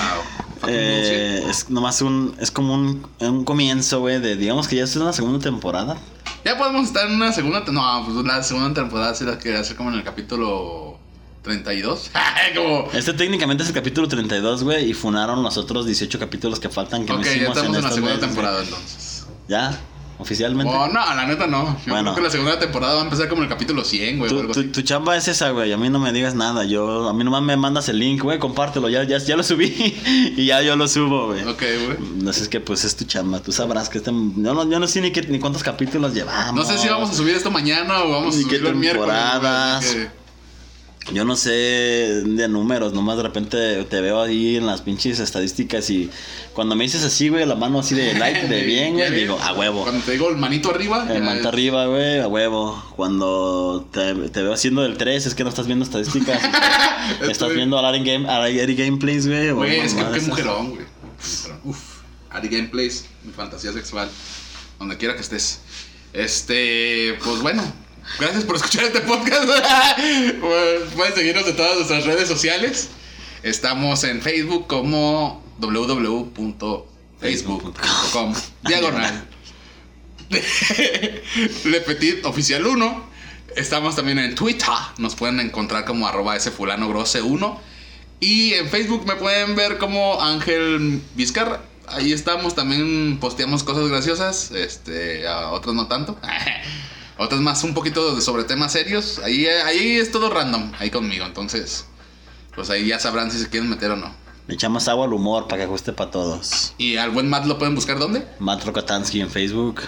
[0.67, 2.35] Eh, es nomás un.
[2.39, 4.35] Es como un, un comienzo, güey, de.
[4.35, 5.97] Digamos que ya es una segunda temporada.
[6.43, 7.63] Ya podemos estar en una segunda.
[7.71, 10.97] No, pues la segunda temporada sí la quería hacer como en el capítulo
[11.45, 12.11] 32.
[12.55, 12.89] como.
[12.93, 17.05] Este técnicamente es el capítulo 32, güey, y funaron los otros 18 capítulos que faltan
[17.05, 19.25] que no Ok, ya hicimos estamos en la estos segunda meses, temporada entonces.
[19.47, 19.79] ¿Ya?
[20.17, 20.73] ¿Oficialmente?
[20.73, 21.77] Oh, no, la neta no.
[21.85, 22.03] Yo Bueno.
[22.13, 24.31] creo que la segunda temporada va a empezar como en el capítulo 100, güey.
[24.31, 24.69] Tu, algo tu- así.
[24.69, 25.73] tu chamba es esa, güey.
[25.73, 26.63] A mí no me digas nada.
[26.63, 28.39] Yo, a mí nomás me mandas el link, güey.
[28.39, 28.87] Compártelo.
[28.87, 29.65] Ya, ya, ya lo subí.
[30.37, 31.43] y ya yo lo subo, güey.
[31.43, 31.97] Ok, güey.
[32.23, 33.41] No sé, es que pues es tu chamba.
[33.41, 34.09] Tú sabrás que este.
[34.11, 36.55] Yo no, yo no sé ni, qué, ni cuántos capítulos llevamos.
[36.55, 38.75] No sé si vamos a subir esto mañana o vamos a Ni qué subirlo el
[38.77, 39.13] miércoles.
[39.13, 40.24] así que-
[41.13, 42.93] Yo no sé de números.
[42.93, 45.87] Nomás de repente te veo ahí en las pinches estadísticas.
[45.91, 46.09] Y
[46.53, 49.53] cuando me dices así, güey, la mano así de like, de bien, güey, digo, a
[49.53, 49.83] huevo.
[49.83, 51.05] Cuando te digo el manito arriba.
[51.07, 52.83] El manta es- arriba, güey, a huevo.
[52.95, 56.43] Cuando te, te veo haciendo del 3, es que no estás viendo estadísticas.
[56.43, 59.51] estás, estás Estoy- viendo a Larry, Game, Gameplays, güey.
[59.51, 60.85] Güey, es que qué mujerón, güey.
[61.65, 61.77] Uf.
[62.31, 64.09] Ari Gameplays, mi fantasía sexual.
[64.79, 65.59] Donde quiera que estés.
[66.13, 67.63] Este, pues bueno.
[68.19, 69.43] Gracias por escuchar este podcast.
[70.39, 72.89] Pues, Pueden seguirnos en todas nuestras redes sociales.
[73.43, 79.27] Estamos en Facebook como www.facebook.com diagonal
[80.29, 83.15] Le Petit Oficial 1.
[83.55, 84.67] Estamos también en Twitter.
[84.97, 87.61] Nos pueden encontrar como arroba ese fulano grose 1.
[88.19, 91.61] Y en Facebook me pueden ver como Ángel Vizcarra.
[91.87, 96.17] Ahí estamos, también posteamos cosas graciosas, este, a otros no tanto.
[97.17, 99.19] Otras más un poquito sobre temas serios.
[99.23, 101.25] Ahí, ahí es todo random, ahí conmigo.
[101.25, 101.85] Entonces,
[102.55, 104.13] pues ahí ya sabrán si se quieren meter o no.
[104.47, 106.73] Le echamos agua al humor para que guste para todos.
[106.77, 108.27] Y al buen Matt lo pueden buscar ¿dónde?
[108.39, 109.81] Matt Rokatansky en Facebook.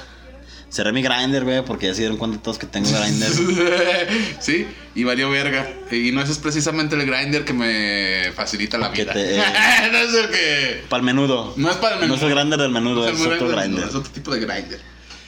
[0.69, 3.31] Cerré mi grinder, güey, porque ya se dieron cuenta todos que tengo grinder.
[4.41, 5.65] sí, y valió verga.
[5.91, 9.13] Y no ese es precisamente el grinder que me facilita la vida.
[9.13, 9.37] te-
[9.91, 10.83] no es el que.
[10.89, 11.53] para el menudo.
[11.55, 13.87] No es para el No es el grinder del menudo, No es, el otro grinder.
[13.87, 14.81] Es otro tipo de grinder.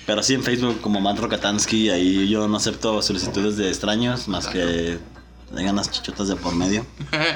[0.09, 4.47] Pero sí en Facebook como Matt Rokatansky, ahí yo no acepto solicitudes de extraños más
[4.47, 4.97] que
[5.55, 6.83] tengan las chichotas de por medio.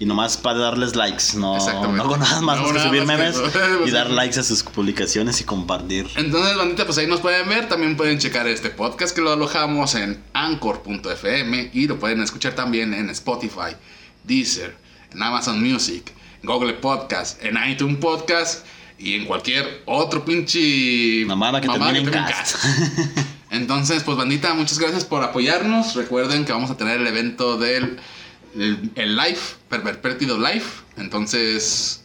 [0.00, 3.16] Y nomás para darles likes, no, no hago nada más, No que nada subir más
[3.16, 3.40] memes
[3.86, 6.08] y dar likes a sus publicaciones y compartir.
[6.16, 7.68] Entonces, bandita, pues ahí nos pueden ver.
[7.68, 12.92] También pueden checar este podcast que lo alojamos en anchor.fm y lo pueden escuchar también
[12.92, 13.76] en Spotify,
[14.24, 14.76] Deezer,
[15.12, 16.12] en Amazon Music,
[16.42, 18.66] Google Podcast, en iTunes Podcast
[18.98, 22.56] y en cualquier otro pinche Mamada que termine en termine cast.
[23.50, 25.94] Entonces, pues bandita, muchas gracias por apoyarnos.
[25.94, 27.98] Recuerden que vamos a tener el evento del
[28.56, 29.38] el, el live,
[29.68, 30.64] Pervertido Live.
[30.96, 32.04] Entonces,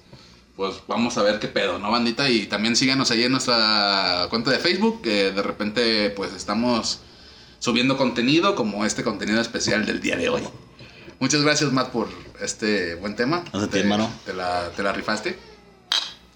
[0.55, 2.29] pues vamos a ver qué pedo, ¿no, bandita?
[2.29, 6.99] Y también síganos ahí en nuestra cuenta de Facebook, que de repente pues estamos
[7.59, 10.43] subiendo contenido como este contenido especial del día de hoy.
[11.19, 12.09] Muchas gracias, Matt, por
[12.41, 13.39] este buen tema.
[13.51, 14.11] Gracias a ti, Te- hermano.
[14.25, 15.37] Te la, te la rifaste.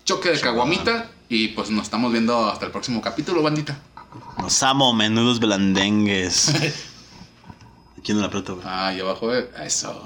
[0.06, 1.10] Choque de caguamita.
[1.30, 3.80] Y pues nos estamos viendo hasta el próximo capítulo, bandita.
[4.42, 6.50] Los amo, menudos blandengues.
[7.98, 8.68] Aquí no la aprieto, güey.
[8.70, 10.04] Ah, y abajo, eh, eso.